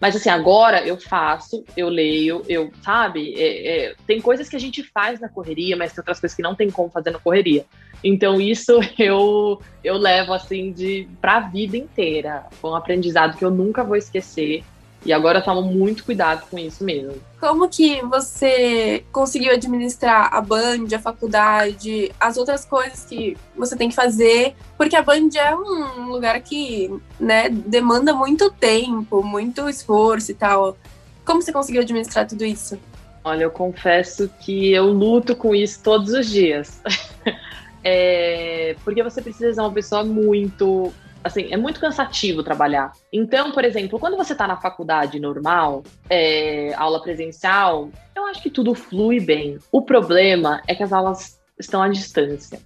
Mas 0.00 0.14
assim, 0.14 0.30
agora 0.30 0.86
eu 0.86 0.96
faço, 0.96 1.64
eu 1.76 1.88
leio, 1.88 2.44
eu, 2.48 2.70
sabe? 2.82 3.34
É, 3.34 3.86
é, 3.86 3.94
tem 4.06 4.20
coisas 4.20 4.48
que 4.48 4.54
a 4.54 4.60
gente 4.60 4.82
faz 4.82 5.18
na 5.18 5.28
correria, 5.28 5.76
mas 5.76 5.92
tem 5.92 6.00
outras 6.00 6.20
coisas 6.20 6.36
que 6.36 6.42
não 6.42 6.54
tem 6.54 6.70
como 6.70 6.88
fazer 6.88 7.10
na 7.10 7.18
correria. 7.18 7.64
Então 8.02 8.40
isso 8.40 8.78
eu 8.98 9.60
eu 9.82 9.96
levo 9.96 10.32
assim 10.32 10.72
de 10.72 11.08
pra 11.20 11.40
vida 11.40 11.76
inteira. 11.76 12.44
Foi 12.52 12.70
um 12.70 12.76
aprendizado 12.76 13.36
que 13.36 13.44
eu 13.44 13.50
nunca 13.50 13.82
vou 13.82 13.96
esquecer. 13.96 14.62
E 15.08 15.12
agora 15.14 15.38
eu 15.38 15.42
tomo 15.42 15.62
muito 15.62 16.04
cuidado 16.04 16.46
com 16.50 16.58
isso 16.58 16.84
mesmo. 16.84 17.14
Como 17.40 17.66
que 17.66 18.02
você 18.02 19.02
conseguiu 19.10 19.54
administrar 19.54 20.28
a 20.34 20.38
Band, 20.42 20.94
a 20.94 20.98
faculdade, 20.98 22.12
as 22.20 22.36
outras 22.36 22.66
coisas 22.66 23.06
que 23.06 23.34
você 23.56 23.74
tem 23.74 23.88
que 23.88 23.94
fazer? 23.94 24.54
Porque 24.76 24.94
a 24.94 25.00
Band 25.00 25.30
é 25.34 25.56
um 25.56 26.10
lugar 26.10 26.38
que, 26.42 26.94
né, 27.18 27.48
demanda 27.48 28.12
muito 28.12 28.50
tempo, 28.50 29.22
muito 29.22 29.66
esforço 29.66 30.30
e 30.30 30.34
tal. 30.34 30.76
Como 31.24 31.40
você 31.40 31.54
conseguiu 31.54 31.80
administrar 31.80 32.28
tudo 32.28 32.44
isso? 32.44 32.78
Olha, 33.24 33.44
eu 33.44 33.50
confesso 33.50 34.30
que 34.40 34.74
eu 34.74 34.92
luto 34.92 35.34
com 35.34 35.54
isso 35.54 35.82
todos 35.82 36.12
os 36.12 36.28
dias. 36.28 36.82
é, 37.82 38.76
porque 38.84 39.02
você 39.02 39.22
precisa 39.22 39.54
ser 39.54 39.60
uma 39.62 39.72
pessoa 39.72 40.04
muito 40.04 40.92
assim, 41.22 41.48
é 41.52 41.56
muito 41.56 41.80
cansativo 41.80 42.42
trabalhar. 42.42 42.92
Então, 43.12 43.52
por 43.52 43.64
exemplo, 43.64 43.98
quando 43.98 44.16
você 44.16 44.32
está 44.32 44.46
na 44.46 44.56
faculdade 44.56 45.18
normal, 45.18 45.82
é, 46.08 46.72
aula 46.74 47.02
presencial, 47.02 47.90
eu 48.14 48.26
acho 48.26 48.42
que 48.42 48.50
tudo 48.50 48.74
flui 48.74 49.20
bem. 49.20 49.58
O 49.70 49.82
problema 49.82 50.62
é 50.66 50.74
que 50.74 50.82
as 50.82 50.92
aulas 50.92 51.40
estão 51.58 51.82
à 51.82 51.88
distância. 51.88 52.60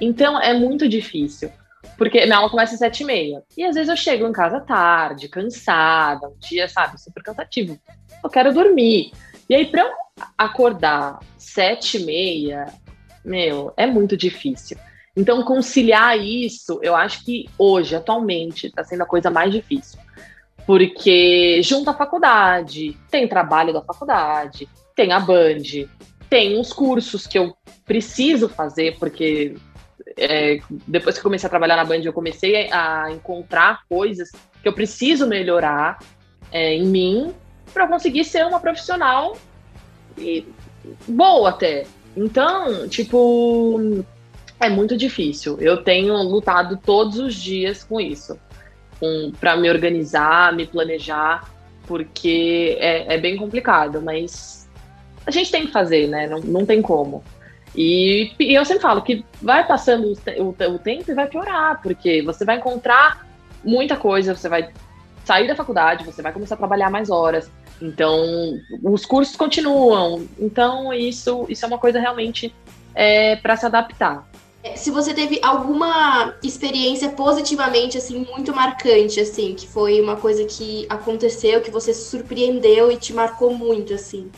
Então, 0.00 0.40
é 0.40 0.54
muito 0.54 0.88
difícil. 0.88 1.50
Porque 1.96 2.24
minha 2.24 2.38
aula 2.38 2.50
começa 2.50 2.74
às 2.74 2.78
sete 2.78 3.02
e 3.02 3.06
meia. 3.06 3.42
E 3.56 3.64
às 3.64 3.74
vezes 3.74 3.90
eu 3.90 3.96
chego 3.96 4.26
em 4.26 4.32
casa 4.32 4.60
tarde, 4.60 5.28
cansada, 5.28 6.28
um 6.28 6.38
dia, 6.38 6.66
sabe, 6.68 7.00
super 7.00 7.22
cansativo. 7.22 7.78
Eu 8.22 8.30
quero 8.30 8.52
dormir. 8.52 9.12
E 9.48 9.54
aí, 9.54 9.66
para 9.66 9.82
eu 9.82 9.90
acordar 10.36 11.18
sete 11.36 11.98
e 11.98 12.04
meia, 12.04 12.66
meu, 13.24 13.72
é 13.76 13.86
muito 13.86 14.16
difícil. 14.16 14.78
Então, 15.16 15.42
conciliar 15.42 16.18
isso, 16.18 16.78
eu 16.82 16.94
acho 16.94 17.24
que 17.24 17.48
hoje, 17.58 17.94
atualmente, 17.96 18.68
está 18.68 18.84
sendo 18.84 19.02
a 19.02 19.06
coisa 19.06 19.30
mais 19.30 19.52
difícil. 19.52 19.98
Porque 20.66 21.60
junto 21.62 21.90
à 21.90 21.94
faculdade, 21.94 22.96
tem 23.10 23.26
trabalho 23.26 23.72
da 23.72 23.82
faculdade, 23.82 24.68
tem 24.94 25.12
a 25.12 25.18
Band, 25.18 25.88
tem 26.28 26.58
uns 26.58 26.72
cursos 26.72 27.26
que 27.26 27.38
eu 27.38 27.56
preciso 27.84 28.48
fazer, 28.48 28.96
porque 28.98 29.56
é, 30.16 30.60
depois 30.86 31.16
que 31.16 31.22
comecei 31.22 31.46
a 31.46 31.50
trabalhar 31.50 31.76
na 31.76 31.84
Band, 31.84 32.02
eu 32.02 32.12
comecei 32.12 32.70
a 32.72 33.10
encontrar 33.10 33.80
coisas 33.88 34.30
que 34.62 34.68
eu 34.68 34.72
preciso 34.72 35.26
melhorar 35.26 35.98
é, 36.52 36.74
em 36.74 36.86
mim 36.86 37.34
para 37.72 37.88
conseguir 37.88 38.24
ser 38.24 38.46
uma 38.46 38.60
profissional 38.60 39.36
e 40.16 40.46
boa 41.08 41.50
até. 41.50 41.86
Então, 42.16 42.88
tipo, 42.88 44.04
é 44.60 44.68
muito 44.68 44.96
difícil. 44.96 45.58
Eu 45.60 45.82
tenho 45.82 46.14
lutado 46.22 46.76
todos 46.76 47.18
os 47.18 47.34
dias 47.34 47.82
com 47.82 48.00
isso, 48.00 48.38
para 49.40 49.56
me 49.56 49.70
organizar, 49.70 50.52
me 50.52 50.66
planejar, 50.66 51.50
porque 51.86 52.76
é, 52.78 53.14
é, 53.14 53.18
bem 53.18 53.36
complicado, 53.36 54.00
mas 54.02 54.68
a 55.26 55.30
gente 55.30 55.50
tem 55.50 55.66
que 55.66 55.72
fazer, 55.72 56.06
né? 56.06 56.28
Não, 56.28 56.40
não 56.40 56.66
tem 56.66 56.82
como. 56.82 57.24
E, 57.74 58.32
e 58.38 58.54
eu 58.54 58.64
sempre 58.64 58.82
falo 58.82 59.02
que 59.02 59.24
vai 59.40 59.66
passando 59.66 60.12
o, 60.12 60.42
o, 60.42 60.74
o 60.74 60.78
tempo 60.78 61.10
e 61.10 61.14
vai 61.14 61.26
piorar, 61.26 61.80
porque 61.82 62.20
você 62.22 62.44
vai 62.44 62.58
encontrar 62.58 63.26
muita 63.64 63.96
coisa, 63.96 64.34
você 64.34 64.48
vai 64.48 64.70
sair 65.24 65.46
da 65.46 65.56
faculdade, 65.56 66.04
você 66.04 66.20
vai 66.20 66.32
começar 66.32 66.54
a 66.54 66.58
trabalhar 66.58 66.90
mais 66.90 67.10
horas. 67.10 67.50
Então, 67.80 68.20
os 68.82 69.06
cursos 69.06 69.36
continuam. 69.36 70.26
Então, 70.38 70.92
isso, 70.92 71.46
isso 71.48 71.64
é 71.64 71.68
uma 71.68 71.78
coisa 71.78 71.98
realmente 71.98 72.54
é, 72.94 73.36
para 73.36 73.56
se 73.56 73.64
adaptar. 73.64 74.29
É, 74.62 74.76
se 74.76 74.90
você 74.90 75.14
teve 75.14 75.40
alguma 75.42 76.34
experiência 76.42 77.08
positivamente, 77.10 77.96
assim, 77.96 78.26
muito 78.30 78.54
marcante, 78.54 79.18
assim, 79.18 79.54
que 79.54 79.66
foi 79.66 80.00
uma 80.00 80.16
coisa 80.16 80.44
que 80.44 80.86
aconteceu, 80.88 81.62
que 81.62 81.70
você 81.70 81.94
surpreendeu 81.94 82.92
e 82.92 82.96
te 82.96 83.12
marcou 83.14 83.54
muito, 83.54 83.94
assim. 83.94 84.30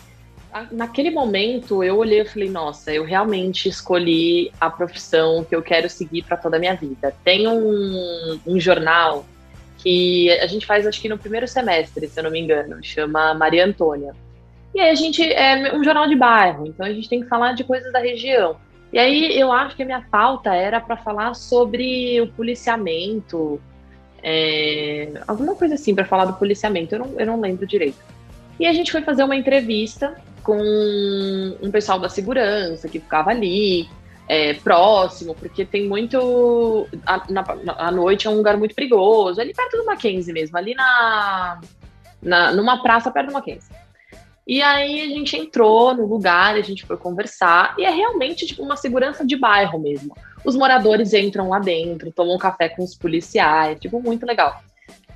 Naquele 0.70 1.10
momento, 1.10 1.82
eu 1.82 1.96
olhei 1.96 2.20
e 2.20 2.24
falei, 2.26 2.50
nossa, 2.50 2.92
eu 2.92 3.04
realmente 3.04 3.68
escolhi 3.68 4.52
a 4.60 4.70
profissão 4.70 5.42
que 5.44 5.56
eu 5.56 5.62
quero 5.62 5.88
seguir 5.88 6.22
para 6.22 6.36
toda 6.36 6.56
a 6.56 6.60
minha 6.60 6.76
vida. 6.76 7.12
Tem 7.24 7.48
um, 7.48 8.38
um 8.46 8.60
jornal 8.60 9.24
que 9.78 10.30
a 10.38 10.46
gente 10.46 10.66
faz, 10.66 10.86
acho 10.86 11.00
que 11.00 11.08
no 11.08 11.18
primeiro 11.18 11.48
semestre, 11.48 12.06
se 12.06 12.20
eu 12.20 12.24
não 12.24 12.30
me 12.30 12.38
engano, 12.38 12.78
chama 12.82 13.34
Maria 13.34 13.64
Antônia. 13.64 14.14
E 14.74 14.80
aí 14.80 14.90
a 14.90 14.94
gente 14.94 15.22
é 15.22 15.74
um 15.74 15.82
jornal 15.82 16.06
de 16.06 16.14
bairro, 16.14 16.66
então 16.66 16.86
a 16.86 16.92
gente 16.92 17.08
tem 17.08 17.22
que 17.22 17.28
falar 17.28 17.52
de 17.54 17.64
coisas 17.64 17.92
da 17.92 17.98
região. 17.98 18.56
E 18.92 18.98
aí 18.98 19.38
eu 19.38 19.50
acho 19.50 19.74
que 19.74 19.82
a 19.82 19.86
minha 19.86 20.02
pauta 20.10 20.54
era 20.54 20.80
para 20.80 20.96
falar 20.96 21.34
sobre 21.34 22.20
o 22.20 22.26
policiamento, 22.28 23.60
é, 24.22 25.12
alguma 25.26 25.54
coisa 25.54 25.74
assim, 25.74 25.94
para 25.94 26.04
falar 26.04 26.26
do 26.26 26.34
policiamento, 26.34 26.94
eu 26.94 26.98
não, 26.98 27.20
eu 27.20 27.26
não 27.26 27.40
lembro 27.40 27.66
direito. 27.66 27.98
E 28.60 28.66
a 28.66 28.72
gente 28.72 28.92
foi 28.92 29.02
fazer 29.02 29.24
uma 29.24 29.34
entrevista 29.34 30.14
com 30.42 30.58
um 31.62 31.70
pessoal 31.70 31.98
da 31.98 32.08
segurança 32.08 32.88
que 32.88 33.00
ficava 33.00 33.30
ali, 33.30 33.88
é, 34.28 34.54
próximo, 34.54 35.34
porque 35.34 35.64
tem 35.64 35.88
muito. 35.88 36.86
A, 37.06 37.22
a 37.88 37.90
noite 37.90 38.26
é 38.26 38.30
um 38.30 38.36
lugar 38.36 38.56
muito 38.56 38.74
perigoso, 38.74 39.40
ali 39.40 39.52
perto 39.52 39.76
do 39.76 39.84
Mackenzie 39.84 40.32
mesmo, 40.32 40.56
ali 40.56 40.74
na, 40.74 41.60
na, 42.22 42.52
numa 42.52 42.82
praça 42.82 43.10
perto 43.10 43.28
do 43.28 43.32
Mackenzie. 43.32 43.81
E 44.46 44.60
aí 44.60 45.00
a 45.02 45.08
gente 45.08 45.36
entrou 45.36 45.94
no 45.94 46.04
lugar, 46.06 46.56
a 46.56 46.60
gente 46.60 46.84
foi 46.84 46.96
conversar, 46.96 47.74
e 47.78 47.84
é 47.84 47.90
realmente 47.90 48.44
tipo 48.44 48.62
uma 48.62 48.76
segurança 48.76 49.24
de 49.24 49.36
bairro 49.36 49.78
mesmo. 49.78 50.14
Os 50.44 50.56
moradores 50.56 51.12
entram 51.14 51.48
lá 51.48 51.60
dentro, 51.60 52.12
tomam 52.12 52.36
café 52.36 52.68
com 52.68 52.82
os 52.82 52.96
policiais, 52.96 53.78
tipo, 53.78 54.02
muito 54.02 54.26
legal. 54.26 54.60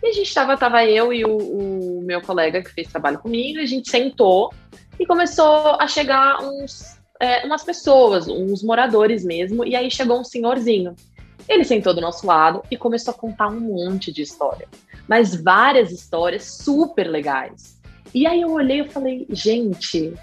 E 0.03 0.09
a 0.09 0.13
gente 0.13 0.33
tava, 0.33 0.57
tava 0.57 0.85
eu 0.85 1.13
e 1.13 1.25
o, 1.25 1.37
o 1.37 2.03
meu 2.03 2.23
colega 2.23 2.63
que 2.63 2.71
fez 2.71 2.89
trabalho 2.89 3.19
comigo, 3.19 3.59
a 3.59 3.67
gente 3.67 3.91
sentou 3.91 4.53
e 4.99 5.05
começou 5.05 5.77
a 5.81 5.89
chegar 5.89 6.41
uns, 6.41 6.97
é, 7.21 7.45
umas 7.45 7.65
pessoas, 7.65 8.29
uns 8.29 8.63
moradores 8.63 9.25
mesmo, 9.25 9.65
e 9.65 9.75
aí 9.75 9.91
chegou 9.91 10.21
um 10.21 10.25
senhorzinho. 10.25 10.95
Ele 11.49 11.65
sentou 11.65 11.95
do 11.95 12.01
nosso 12.01 12.27
lado 12.27 12.63
e 12.71 12.77
começou 12.77 13.13
a 13.13 13.17
contar 13.17 13.49
um 13.49 13.61
monte 13.61 14.13
de 14.13 14.23
história, 14.23 14.69
mas 15.09 15.35
várias 15.35 15.91
histórias 15.91 16.45
super 16.45 17.09
legais. 17.09 17.76
E 18.17 18.27
aí 18.27 18.41
eu 18.41 18.51
olhei 18.51 18.81
e 18.81 18.89
falei, 18.89 19.27
gente, 19.29 20.15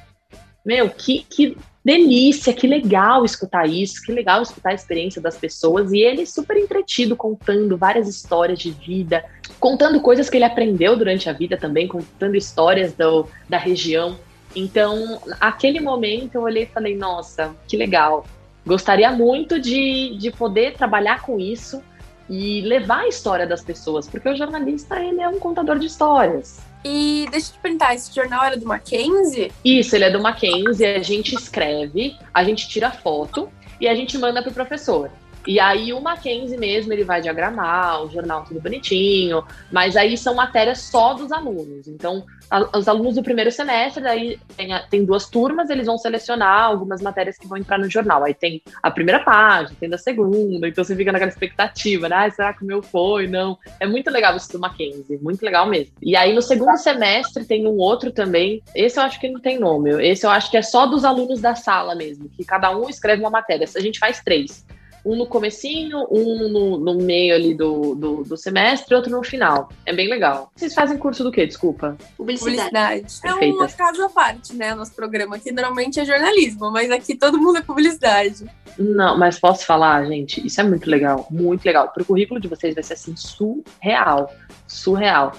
meu, 0.65 0.89
que, 0.89 1.23
que 1.29 1.55
delícia, 1.85 2.51
que 2.51 2.65
legal 2.65 3.23
escutar 3.23 3.69
isso, 3.69 4.01
que 4.01 4.11
legal 4.11 4.41
escutar 4.41 4.71
a 4.71 4.73
experiência 4.73 5.21
das 5.21 5.37
pessoas. 5.37 5.91
E 5.91 5.99
ele 5.99 6.25
super 6.25 6.57
entretido, 6.57 7.15
contando 7.15 7.77
várias 7.77 8.07
histórias 8.07 8.57
de 8.57 8.71
vida, 8.71 9.23
contando 9.59 10.01
coisas 10.01 10.27
que 10.27 10.37
ele 10.37 10.43
aprendeu 10.43 10.97
durante 10.97 11.29
a 11.29 11.33
vida 11.33 11.55
também, 11.55 11.87
contando 11.87 12.35
histórias 12.35 12.93
do, 12.93 13.27
da 13.47 13.59
região. 13.59 14.17
Então, 14.55 15.21
aquele 15.39 15.79
momento 15.79 16.33
eu 16.33 16.41
olhei 16.41 16.63
e 16.63 16.73
falei, 16.73 16.97
nossa, 16.97 17.55
que 17.67 17.77
legal. 17.77 18.25
Gostaria 18.65 19.11
muito 19.11 19.59
de, 19.59 20.17
de 20.17 20.31
poder 20.31 20.73
trabalhar 20.73 21.21
com 21.21 21.39
isso 21.39 21.79
e 22.27 22.61
levar 22.61 23.01
a 23.01 23.07
história 23.07 23.45
das 23.45 23.63
pessoas, 23.63 24.07
porque 24.07 24.29
o 24.29 24.35
jornalista 24.35 24.99
ele 24.99 25.21
é 25.21 25.27
um 25.27 25.37
contador 25.37 25.77
de 25.77 25.85
histórias. 25.85 26.72
E 26.83 27.27
deixa 27.31 27.49
eu 27.49 27.53
te 27.53 27.59
perguntar, 27.59 27.95
esse 27.95 28.13
jornal 28.13 28.43
era 28.43 28.57
do 28.57 28.65
Mackenzie? 28.65 29.51
Isso, 29.63 29.95
ele 29.95 30.05
é 30.05 30.11
do 30.11 30.21
Mackenzie, 30.21 30.85
a 30.85 31.01
gente 31.01 31.33
escreve, 31.33 32.17
a 32.33 32.43
gente 32.43 32.67
tira 32.67 32.91
foto 32.91 33.49
e 33.79 33.87
a 33.87 33.95
gente 33.95 34.17
manda 34.17 34.41
pro 34.41 34.51
professor. 34.51 35.09
E 35.45 35.59
aí 35.59 35.91
o 35.93 36.01
Mackenzie 36.01 36.57
mesmo, 36.57 36.93
ele 36.93 37.03
vai 37.03 37.21
diagramar, 37.21 38.03
o 38.03 38.09
jornal 38.09 38.43
tudo 38.43 38.61
bonitinho, 38.61 39.43
mas 39.71 39.95
aí 39.95 40.17
são 40.17 40.33
matérias 40.33 40.81
só 40.81 41.13
dos 41.13 41.31
alunos. 41.31 41.87
Então, 41.87 42.25
a, 42.49 42.77
os 42.77 42.87
alunos 42.87 43.15
do 43.15 43.23
primeiro 43.23 43.51
semestre, 43.51 44.01
daí 44.01 44.39
tem, 44.55 44.73
a, 44.73 44.79
tem 44.83 45.03
duas 45.03 45.27
turmas, 45.29 45.69
eles 45.69 45.85
vão 45.85 45.97
selecionar 45.97 46.63
algumas 46.63 47.01
matérias 47.01 47.37
que 47.37 47.47
vão 47.47 47.57
entrar 47.57 47.77
no 47.77 47.89
jornal. 47.89 48.23
Aí 48.23 48.33
tem 48.33 48.61
a 48.81 48.89
primeira 48.89 49.19
página, 49.23 49.75
tem 49.79 49.89
da 49.89 49.97
segunda, 49.97 50.67
então 50.67 50.83
você 50.83 50.95
fica 50.95 51.11
naquela 51.11 51.31
expectativa, 51.31 52.07
né? 52.07 52.15
Ah, 52.15 52.29
será 52.29 52.53
que 52.53 52.63
o 52.63 52.67
meu 52.67 52.81
foi? 52.81 53.27
Não. 53.27 53.57
É 53.79 53.85
muito 53.85 54.09
legal 54.09 54.35
isso 54.37 54.51
do 54.51 54.59
Mackenzie, 54.59 55.19
muito 55.21 55.43
legal 55.43 55.67
mesmo. 55.67 55.93
E 56.01 56.15
aí 56.15 56.33
no 56.33 56.41
segundo 56.41 56.77
semestre 56.77 57.43
tem 57.43 57.67
um 57.67 57.77
outro 57.77 58.11
também, 58.11 58.61
esse 58.75 58.97
eu 58.97 59.03
acho 59.03 59.19
que 59.19 59.29
não 59.29 59.41
tem 59.41 59.59
nome, 59.59 59.91
esse 60.05 60.25
eu 60.25 60.29
acho 60.29 60.49
que 60.49 60.57
é 60.57 60.61
só 60.61 60.85
dos 60.85 61.03
alunos 61.03 61.41
da 61.41 61.55
sala 61.55 61.95
mesmo, 61.95 62.29
que 62.29 62.45
cada 62.45 62.75
um 62.75 62.89
escreve 62.89 63.21
uma 63.21 63.29
matéria. 63.29 63.67
A 63.75 63.79
gente 63.79 63.99
faz 63.99 64.21
três. 64.21 64.65
Um 65.05 65.17
no 65.17 65.27
comecinho, 65.27 66.07
um 66.09 66.47
no, 66.49 66.77
no 66.77 66.95
meio 66.95 67.35
ali 67.35 67.53
do, 67.53 67.93
do, 67.93 68.23
do 68.23 68.37
semestre, 68.37 68.95
outro 68.95 69.11
no 69.11 69.21
final. 69.23 69.69
É 69.85 69.93
bem 69.93 70.07
legal. 70.07 70.51
Vocês 70.55 70.73
fazem 70.73 70.97
curso 70.97 71.23
do 71.23 71.31
quê? 71.31 71.45
Desculpa. 71.45 71.97
Publicidade. 72.15 73.05
É 73.23 73.27
Perfeita. 73.27 73.55
uma 73.57 73.67
casa 73.67 74.05
à 74.05 74.09
parte, 74.09 74.55
né? 74.55 74.73
Nosso 74.73 74.93
programa 74.93 75.35
aqui 75.35 75.51
normalmente 75.51 75.99
é 75.99 76.05
jornalismo, 76.05 76.71
mas 76.71 76.89
aqui 76.89 77.15
todo 77.15 77.37
mundo 77.37 77.57
é 77.57 77.61
publicidade. 77.61 78.45
Não, 78.77 79.17
mas 79.17 79.39
posso 79.39 79.65
falar, 79.65 80.05
gente, 80.05 80.45
isso 80.45 80.59
é 80.61 80.63
muito 80.63 80.89
legal, 80.89 81.27
muito 81.29 81.65
legal. 81.65 81.89
Pro 81.89 82.05
currículo 82.05 82.39
de 82.39 82.47
vocês 82.47 82.73
vai 82.73 82.83
ser 82.83 82.93
assim, 82.93 83.15
surreal. 83.15 84.33
Surreal. 84.67 85.33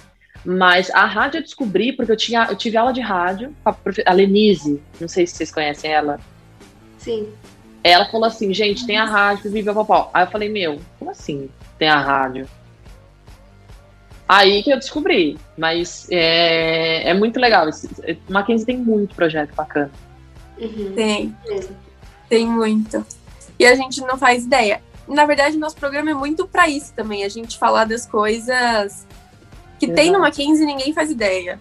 Mas 0.45 0.91
a 0.91 1.07
rádio 1.07 1.39
eu 1.39 1.43
descobri 1.43 1.93
porque 1.93 2.13
eu, 2.13 2.17
tinha, 2.17 2.47
eu 2.51 2.57
tive 2.57 2.77
aula 2.77 2.93
de 2.93 3.01
rádio 3.01 3.55
com 3.65 3.71
a, 3.71 3.77
a 4.07 4.13
Lenise, 4.13 4.81
não 5.01 5.09
sei 5.09 5.27
se 5.27 5.37
vocês 5.37 5.51
conhecem 5.51 5.91
ela. 5.91 6.21
Sim. 6.99 7.33
Ela 7.85 8.07
falou 8.07 8.27
assim, 8.27 8.53
gente, 8.55 8.87
tem 8.87 8.97
a 8.97 9.05
rádio, 9.05 9.51
viva 9.51 9.75
popó. 9.75 10.11
Aí 10.15 10.25
eu 10.25 10.31
falei, 10.31 10.49
meu, 10.49 10.81
como 10.99 11.11
assim 11.11 11.51
tem 11.79 11.87
a 11.89 12.01
rádio? 12.01 12.49
Aí 14.27 14.63
que 14.63 14.71
eu 14.71 14.79
descobri, 14.79 15.39
mas 15.57 16.07
é, 16.11 17.11
é 17.11 17.15
muito 17.15 17.39
legal. 17.39 17.69
Esse- 17.69 18.19
Mackenzie 18.29 18.65
tem 18.65 18.79
muito 18.79 19.15
projeto 19.15 19.55
bacana. 19.55 19.91
Uhum. 20.59 20.93
Tem, 20.95 21.37
tem 22.29 22.47
muito. 22.47 23.05
E 23.59 23.67
a 23.67 23.75
gente 23.75 24.01
não 24.01 24.17
faz 24.17 24.45
ideia. 24.47 24.81
Na 25.07 25.27
verdade, 25.27 25.59
nosso 25.59 25.77
programa 25.77 26.11
é 26.11 26.15
muito 26.15 26.47
pra 26.49 26.67
isso 26.67 26.95
também. 26.95 27.23
A 27.23 27.29
gente 27.29 27.59
falar 27.59 27.85
das 27.85 28.07
coisas 28.07 29.07
que 29.79 29.87
tem 29.89 30.05
Exato. 30.05 30.13
no 30.13 30.21
Mackenzie 30.21 30.63
e 30.63 30.67
ninguém 30.67 30.95
faz 30.95 31.11
ideia. 31.11 31.59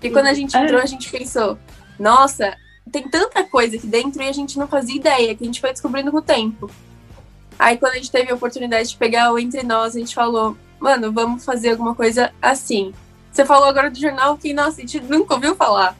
E 0.00 0.08
quando 0.08 0.26
a 0.28 0.34
gente 0.34 0.56
É. 0.56 0.62
entrou, 0.62 0.80
a 0.80 0.86
gente 0.86 1.10
pensou, 1.10 1.58
nossa, 1.98 2.56
tem 2.90 3.08
tanta 3.08 3.44
coisa 3.44 3.76
aqui 3.76 3.86
dentro 3.86 4.22
e 4.22 4.28
a 4.28 4.32
gente 4.32 4.58
não 4.58 4.66
fazia 4.66 4.96
ideia, 4.96 5.34
que 5.34 5.44
a 5.44 5.46
gente 5.46 5.60
foi 5.60 5.70
descobrindo 5.70 6.10
com 6.10 6.18
o 6.18 6.22
tempo. 6.22 6.70
Aí 7.58 7.76
quando 7.76 7.92
a 7.92 7.96
gente 7.96 8.10
teve 8.10 8.30
a 8.30 8.34
oportunidade 8.34 8.88
de 8.88 8.96
pegar 8.96 9.32
o 9.32 9.38
Entre 9.38 9.62
Nós, 9.62 9.94
a 9.94 9.98
gente 9.98 10.14
falou, 10.14 10.56
mano, 10.80 11.12
vamos 11.12 11.44
fazer 11.44 11.70
alguma 11.70 11.94
coisa 11.94 12.32
assim. 12.40 12.92
Você 13.30 13.44
falou 13.44 13.68
agora 13.68 13.90
do 13.90 13.98
jornal 13.98 14.36
que, 14.36 14.52
nossa, 14.52 14.78
a 14.78 14.80
gente 14.80 15.00
nunca 15.00 15.34
ouviu 15.34 15.54
falar. 15.54 15.96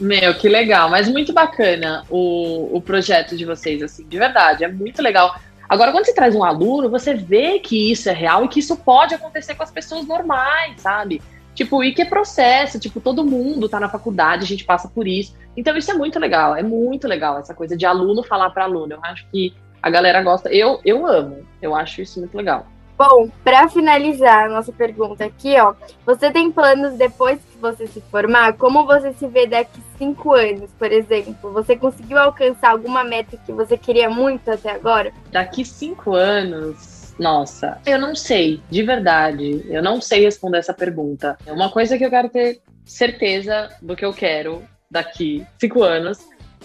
Meu, 0.00 0.34
que 0.34 0.48
legal, 0.48 0.88
mas 0.88 1.08
muito 1.08 1.32
bacana 1.32 2.04
o, 2.08 2.76
o 2.76 2.80
projeto 2.80 3.36
de 3.36 3.44
vocês, 3.44 3.82
assim, 3.82 4.06
de 4.06 4.18
verdade, 4.18 4.64
é 4.64 4.68
muito 4.68 5.02
legal. 5.02 5.38
Agora, 5.68 5.92
quando 5.92 6.06
você 6.06 6.14
traz 6.14 6.34
um 6.34 6.42
aluno, 6.42 6.88
você 6.88 7.14
vê 7.14 7.58
que 7.58 7.92
isso 7.92 8.08
é 8.08 8.12
real 8.12 8.44
e 8.44 8.48
que 8.48 8.60
isso 8.60 8.76
pode 8.76 9.14
acontecer 9.14 9.54
com 9.54 9.62
as 9.62 9.70
pessoas 9.70 10.06
normais, 10.06 10.80
sabe? 10.80 11.20
Tipo, 11.58 11.82
e 11.82 11.92
que 11.92 12.02
é 12.02 12.04
processo, 12.04 12.78
tipo, 12.78 13.00
todo 13.00 13.24
mundo 13.24 13.68
tá 13.68 13.80
na 13.80 13.88
faculdade, 13.88 14.44
a 14.44 14.46
gente 14.46 14.64
passa 14.64 14.86
por 14.86 15.08
isso. 15.08 15.34
Então, 15.56 15.76
isso 15.76 15.90
é 15.90 15.94
muito 15.94 16.16
legal, 16.16 16.54
é 16.54 16.62
muito 16.62 17.08
legal, 17.08 17.36
essa 17.36 17.52
coisa 17.52 17.76
de 17.76 17.84
aluno 17.84 18.22
falar 18.22 18.50
para 18.50 18.62
aluno. 18.62 18.94
Eu 18.94 19.00
acho 19.02 19.26
que 19.28 19.52
a 19.82 19.90
galera 19.90 20.22
gosta, 20.22 20.48
eu, 20.50 20.80
eu 20.84 21.04
amo, 21.04 21.44
eu 21.60 21.74
acho 21.74 22.00
isso 22.00 22.20
muito 22.20 22.36
legal. 22.36 22.64
Bom, 22.96 23.28
para 23.42 23.68
finalizar 23.68 24.44
a 24.44 24.48
nossa 24.48 24.70
pergunta 24.70 25.24
aqui, 25.24 25.58
ó, 25.58 25.74
você 26.06 26.30
tem 26.30 26.52
planos 26.52 26.96
depois 26.96 27.40
que 27.40 27.58
você 27.58 27.88
se 27.88 28.00
formar? 28.02 28.52
Como 28.52 28.86
você 28.86 29.12
se 29.14 29.26
vê 29.26 29.44
daqui 29.44 29.82
cinco 29.98 30.34
anos, 30.34 30.70
por 30.78 30.92
exemplo? 30.92 31.52
Você 31.54 31.76
conseguiu 31.76 32.18
alcançar 32.18 32.70
alguma 32.70 33.02
meta 33.02 33.36
que 33.44 33.50
você 33.50 33.76
queria 33.76 34.08
muito 34.08 34.48
até 34.48 34.70
agora? 34.70 35.12
Daqui 35.32 35.64
cinco 35.64 36.14
anos, 36.14 36.97
nossa, 37.18 37.80
eu 37.84 37.98
não 37.98 38.14
sei, 38.14 38.60
de 38.70 38.82
verdade, 38.82 39.64
eu 39.68 39.82
não 39.82 40.00
sei 40.00 40.22
responder 40.22 40.58
essa 40.58 40.72
pergunta. 40.72 41.36
Uma 41.46 41.70
coisa 41.70 41.98
que 41.98 42.04
eu 42.04 42.10
quero 42.10 42.28
ter 42.28 42.60
certeza 42.84 43.68
do 43.82 43.96
que 43.96 44.04
eu 44.04 44.12
quero 44.12 44.62
daqui 44.90 45.46
cinco 45.60 45.82
anos. 45.82 46.18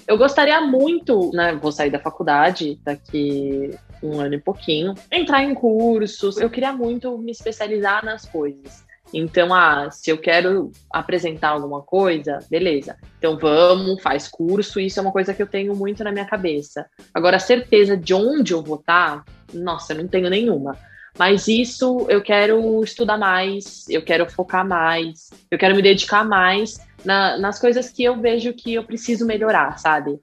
Eu 0.07 0.17
gostaria 0.17 0.59
muito, 0.61 1.31
né? 1.33 1.53
Vou 1.55 1.71
sair 1.71 1.89
da 1.89 1.99
faculdade 1.99 2.79
daqui 2.83 3.71
um 4.01 4.19
ano 4.19 4.35
e 4.35 4.39
pouquinho, 4.39 4.93
entrar 5.11 5.43
em 5.43 5.55
cursos. 5.55 6.37
Eu 6.37 6.49
queria 6.49 6.73
muito 6.73 7.17
me 7.17 7.31
especializar 7.31 8.03
nas 8.03 8.25
coisas. 8.25 8.83
Então, 9.13 9.53
ah, 9.53 9.89
se 9.91 10.09
eu 10.09 10.17
quero 10.17 10.71
apresentar 10.89 11.49
alguma 11.49 11.81
coisa, 11.81 12.39
beleza. 12.49 12.97
Então 13.19 13.37
vamos, 13.37 14.01
faz 14.01 14.27
curso, 14.27 14.79
isso 14.79 14.99
é 14.99 15.01
uma 15.01 15.11
coisa 15.11 15.33
que 15.33 15.41
eu 15.41 15.47
tenho 15.47 15.75
muito 15.75 16.03
na 16.03 16.11
minha 16.11 16.25
cabeça. 16.25 16.87
Agora, 17.13 17.37
a 17.37 17.39
certeza 17.39 17.95
de 17.95 18.13
onde 18.13 18.53
eu 18.53 18.63
vou 18.63 18.77
estar, 18.77 19.23
nossa, 19.53 19.93
eu 19.93 19.99
não 19.99 20.07
tenho 20.07 20.29
nenhuma. 20.29 20.77
Mas 21.17 21.47
isso 21.47 22.07
eu 22.09 22.23
quero 22.23 22.83
estudar 22.83 23.17
mais, 23.17 23.87
eu 23.87 24.01
quero 24.01 24.27
focar 24.29 24.67
mais, 24.67 25.29
eu 25.51 25.59
quero 25.59 25.75
me 25.75 25.81
dedicar 25.81 26.25
mais 26.25 26.79
na- 27.05 27.37
nas 27.37 27.59
coisas 27.59 27.89
que 27.89 28.03
eu 28.03 28.19
vejo 28.19 28.51
que 28.53 28.73
eu 28.73 28.83
preciso 28.83 29.25
melhorar, 29.25 29.77
sabe? 29.77 30.19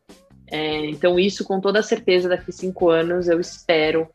É, 0.51 0.87
então, 0.87 1.17
isso 1.17 1.45
com 1.45 1.61
toda 1.61 1.81
certeza, 1.81 2.29
daqui 2.29 2.51
cinco 2.51 2.89
anos, 2.89 3.29
eu 3.29 3.39
espero 3.39 4.09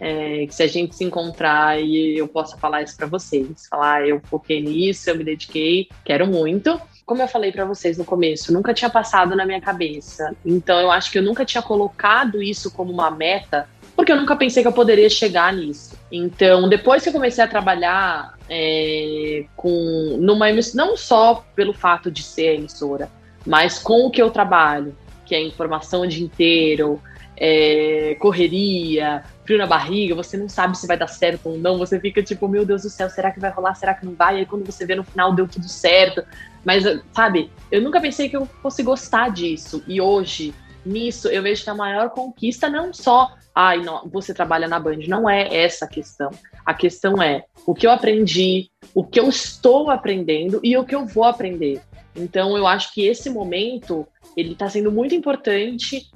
é, 0.00 0.46
que 0.46 0.54
se 0.54 0.62
a 0.62 0.66
gente 0.66 0.96
se 0.96 1.04
encontrar 1.04 1.78
e 1.78 2.16
eu 2.16 2.26
possa 2.26 2.56
falar 2.56 2.82
isso 2.82 2.96
para 2.96 3.06
vocês. 3.06 3.66
Falar, 3.68 3.96
"Ah, 3.96 4.08
eu 4.08 4.20
foquei 4.24 4.60
nisso, 4.62 5.10
eu 5.10 5.16
me 5.16 5.22
dediquei, 5.22 5.88
quero 6.04 6.26
muito. 6.26 6.80
Como 7.04 7.20
eu 7.20 7.28
falei 7.28 7.52
para 7.52 7.66
vocês 7.66 7.98
no 7.98 8.04
começo, 8.04 8.52
nunca 8.52 8.72
tinha 8.72 8.88
passado 8.88 9.36
na 9.36 9.44
minha 9.44 9.60
cabeça. 9.60 10.34
Então, 10.44 10.80
eu 10.80 10.90
acho 10.90 11.10
que 11.10 11.18
eu 11.18 11.22
nunca 11.22 11.44
tinha 11.44 11.62
colocado 11.62 12.42
isso 12.42 12.70
como 12.70 12.90
uma 12.92 13.10
meta, 13.10 13.68
porque 13.94 14.10
eu 14.10 14.16
nunca 14.16 14.34
pensei 14.36 14.62
que 14.62 14.68
eu 14.68 14.72
poderia 14.72 15.10
chegar 15.10 15.52
nisso. 15.52 15.98
Então, 16.10 16.68
depois 16.68 17.02
que 17.02 17.10
eu 17.10 17.12
comecei 17.12 17.44
a 17.44 17.48
trabalhar 17.48 18.38
é, 18.48 19.44
com 19.54 20.16
numa 20.18 20.48
emissora, 20.48 20.86
não 20.86 20.96
só 20.96 21.44
pelo 21.54 21.74
fato 21.74 22.10
de 22.10 22.22
ser 22.22 22.54
emissora, 22.54 23.10
mas 23.44 23.78
com 23.78 24.06
o 24.06 24.10
que 24.10 24.22
eu 24.22 24.30
trabalho, 24.30 24.96
que 25.26 25.34
é 25.34 25.42
informação 25.42 26.02
o 26.02 26.06
dia 26.06 26.24
inteiro, 26.24 27.00
é, 27.40 28.14
correria, 28.20 29.24
frio 29.44 29.56
na 29.56 29.66
barriga, 29.66 30.14
você 30.14 30.36
não 30.36 30.48
sabe 30.48 30.76
se 30.76 30.86
vai 30.86 30.98
dar 30.98 31.06
certo 31.06 31.48
ou 31.48 31.58
não, 31.58 31.78
você 31.78 31.98
fica 31.98 32.22
tipo, 32.22 32.46
meu 32.46 32.66
Deus 32.66 32.82
do 32.82 32.90
céu, 32.90 33.08
será 33.08 33.30
que 33.32 33.40
vai 33.40 33.50
rolar, 33.50 33.74
será 33.74 33.94
que 33.94 34.04
não 34.04 34.14
vai? 34.14 34.36
E 34.36 34.38
aí 34.40 34.46
quando 34.46 34.66
você 34.66 34.84
vê 34.84 34.94
no 34.94 35.02
final 35.02 35.34
deu 35.34 35.48
tudo 35.48 35.66
certo. 35.66 36.22
Mas, 36.62 36.84
sabe, 37.14 37.50
eu 37.72 37.80
nunca 37.80 37.98
pensei 37.98 38.28
que 38.28 38.36
eu 38.36 38.44
fosse 38.44 38.82
gostar 38.82 39.30
disso. 39.30 39.82
E 39.88 39.98
hoje, 39.98 40.54
nisso, 40.84 41.28
eu 41.28 41.42
vejo 41.42 41.64
que 41.64 41.70
a 41.70 41.74
maior 41.74 42.10
conquista 42.10 42.68
não 42.68 42.92
só, 42.92 43.34
ai, 43.54 43.78
não, 43.78 44.06
você 44.06 44.34
trabalha 44.34 44.68
na 44.68 44.78
Band, 44.78 44.98
não 45.08 45.28
é 45.28 45.64
essa 45.64 45.86
a 45.86 45.88
questão. 45.88 46.30
A 46.66 46.74
questão 46.74 47.22
é 47.22 47.44
o 47.66 47.74
que 47.74 47.86
eu 47.86 47.90
aprendi, 47.90 48.70
o 48.94 49.02
que 49.02 49.18
eu 49.18 49.26
estou 49.30 49.90
aprendendo 49.90 50.60
e 50.62 50.76
o 50.76 50.84
que 50.84 50.94
eu 50.94 51.06
vou 51.06 51.24
aprender. 51.24 51.80
Então, 52.14 52.58
eu 52.58 52.66
acho 52.66 52.92
que 52.92 53.06
esse 53.06 53.30
momento, 53.30 54.06
ele 54.36 54.52
está 54.52 54.68
sendo 54.68 54.92
muito 54.92 55.14
importante 55.14 56.10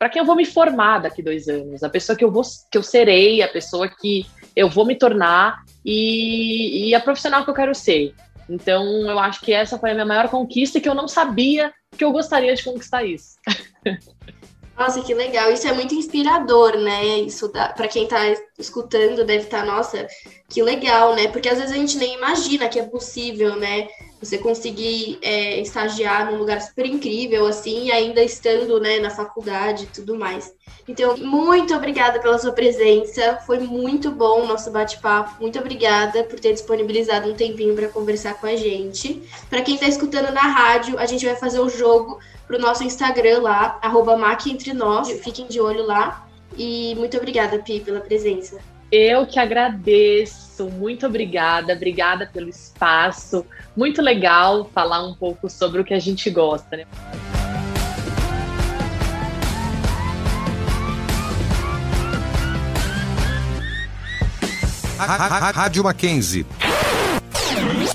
para 0.00 0.08
quem 0.08 0.20
eu 0.20 0.24
vou 0.24 0.34
me 0.34 0.46
formar 0.46 1.00
daqui 1.00 1.22
dois 1.22 1.46
anos, 1.46 1.82
a 1.82 1.90
pessoa 1.90 2.16
que 2.16 2.24
eu 2.24 2.32
vou, 2.32 2.42
que 2.70 2.78
eu 2.78 2.82
serei, 2.82 3.42
a 3.42 3.48
pessoa 3.48 3.86
que 3.86 4.24
eu 4.56 4.66
vou 4.66 4.86
me 4.86 4.96
tornar 4.96 5.62
e, 5.84 6.88
e 6.88 6.94
a 6.94 7.00
profissional 7.00 7.44
que 7.44 7.50
eu 7.50 7.54
quero 7.54 7.74
ser. 7.74 8.14
Então, 8.48 8.82
eu 9.02 9.18
acho 9.18 9.42
que 9.42 9.52
essa 9.52 9.78
foi 9.78 9.90
a 9.90 9.94
minha 9.94 10.06
maior 10.06 10.30
conquista 10.30 10.78
e 10.78 10.80
que 10.80 10.88
eu 10.88 10.94
não 10.94 11.06
sabia 11.06 11.70
que 11.98 12.02
eu 12.02 12.12
gostaria 12.12 12.54
de 12.54 12.64
conquistar 12.64 13.04
isso. 13.04 13.36
Nossa, 14.74 15.02
que 15.02 15.12
legal. 15.12 15.52
Isso 15.52 15.68
é 15.68 15.74
muito 15.74 15.94
inspirador, 15.94 16.78
né? 16.78 17.18
Isso 17.18 17.50
para 17.50 17.86
quem 17.86 18.08
tá 18.08 18.20
escutando 18.58 19.26
deve 19.26 19.44
estar, 19.44 19.66
nossa, 19.66 20.06
que 20.48 20.62
legal, 20.62 21.14
né? 21.14 21.28
Porque 21.28 21.50
às 21.50 21.58
vezes 21.58 21.72
a 21.72 21.76
gente 21.76 21.98
nem 21.98 22.14
imagina 22.14 22.66
que 22.66 22.78
é 22.78 22.82
possível, 22.84 23.56
né? 23.56 23.86
Você 24.20 24.36
conseguir 24.36 25.18
é, 25.22 25.60
estagiar 25.60 26.30
num 26.30 26.38
lugar 26.38 26.60
super 26.60 26.84
incrível, 26.84 27.46
assim, 27.46 27.90
ainda 27.90 28.22
estando 28.22 28.78
né, 28.78 28.98
na 28.98 29.10
faculdade 29.10 29.84
e 29.84 29.86
tudo 29.86 30.18
mais. 30.18 30.52
Então, 30.86 31.16
muito 31.16 31.74
obrigada 31.74 32.20
pela 32.20 32.38
sua 32.38 32.52
presença. 32.52 33.38
Foi 33.46 33.58
muito 33.58 34.10
bom 34.10 34.42
o 34.42 34.46
nosso 34.46 34.70
bate-papo. 34.70 35.40
Muito 35.40 35.58
obrigada 35.58 36.24
por 36.24 36.38
ter 36.38 36.52
disponibilizado 36.52 37.30
um 37.30 37.34
tempinho 37.34 37.74
para 37.74 37.88
conversar 37.88 38.34
com 38.34 38.46
a 38.46 38.56
gente. 38.56 39.22
Para 39.48 39.62
quem 39.62 39.74
está 39.74 39.86
escutando 39.86 40.32
na 40.32 40.42
rádio, 40.42 40.98
a 40.98 41.06
gente 41.06 41.24
vai 41.24 41.36
fazer 41.36 41.60
o 41.60 41.68
jogo 41.68 42.18
pro 42.46 42.58
nosso 42.58 42.82
Instagram 42.82 43.40
lá, 43.40 43.78
arroba 43.80 44.18
entre 44.46 44.74
nós. 44.74 45.08
Fiquem 45.22 45.46
de 45.46 45.60
olho 45.60 45.86
lá. 45.86 46.26
E 46.58 46.94
muito 46.96 47.16
obrigada, 47.16 47.58
Pi, 47.58 47.80
pela 47.80 48.00
presença. 48.00 48.58
Eu 48.92 49.24
que 49.24 49.38
agradeço, 49.38 50.68
muito 50.68 51.06
obrigada, 51.06 51.72
obrigada 51.72 52.26
pelo 52.26 52.48
espaço. 52.48 53.46
Muito 53.76 54.02
legal 54.02 54.68
falar 54.74 55.06
um 55.06 55.14
pouco 55.14 55.48
sobre 55.48 55.80
o 55.80 55.84
que 55.84 55.94
a 55.94 55.98
gente 56.00 56.28
gosta, 56.28 56.76
né? 56.76 56.84
Rádio 64.98 65.84
Mackenzie. 65.84 66.44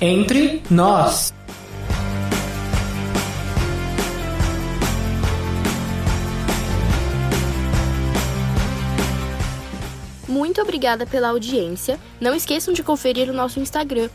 Entre 0.00 0.62
nós. 0.70 1.35
Muito 10.46 10.62
obrigada 10.62 11.04
pela 11.04 11.30
audiência. 11.30 11.98
Não 12.20 12.32
esqueçam 12.32 12.72
de 12.72 12.80
conferir 12.80 13.28
o 13.28 13.32
nosso 13.32 13.58
Instagram, 13.58 14.08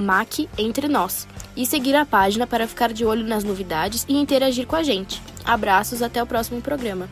MacEntreNós, 0.00 1.28
e 1.54 1.66
seguir 1.66 1.94
a 1.94 2.06
página 2.06 2.46
para 2.46 2.66
ficar 2.66 2.94
de 2.94 3.04
olho 3.04 3.26
nas 3.26 3.44
novidades 3.44 4.06
e 4.08 4.16
interagir 4.16 4.66
com 4.66 4.74
a 4.74 4.82
gente. 4.82 5.22
Abraços, 5.44 6.00
até 6.00 6.22
o 6.22 6.26
próximo 6.26 6.62
programa. 6.62 7.10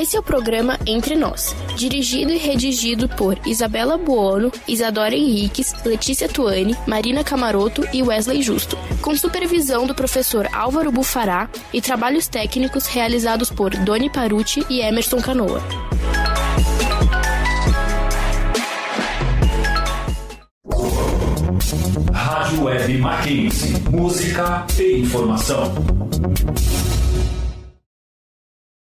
Esse 0.00 0.16
é 0.16 0.20
o 0.20 0.22
programa 0.22 0.78
Entre 0.86 1.16
Nós, 1.16 1.56
dirigido 1.74 2.32
e 2.32 2.38
redigido 2.38 3.08
por 3.08 3.36
Isabela 3.44 3.98
Buono, 3.98 4.52
Isadora 4.68 5.12
Henriques, 5.12 5.74
Letícia 5.84 6.28
Tuani, 6.28 6.76
Marina 6.86 7.24
Camaroto 7.24 7.82
e 7.92 8.00
Wesley 8.00 8.40
Justo, 8.40 8.78
com 9.02 9.16
supervisão 9.16 9.88
do 9.88 9.96
professor 9.96 10.48
Álvaro 10.52 10.92
Bufará 10.92 11.50
e 11.72 11.80
trabalhos 11.80 12.28
técnicos 12.28 12.86
realizados 12.86 13.50
por 13.50 13.70
Doni 13.74 14.08
Paruti 14.08 14.64
e 14.70 14.80
Emerson 14.80 15.20
Canoa. 15.20 15.60
Rádio 22.12 22.62
Web 22.62 22.98
Mackenzie. 22.98 23.80
Música 23.90 24.64
e 24.78 25.00
informação. 25.00 25.74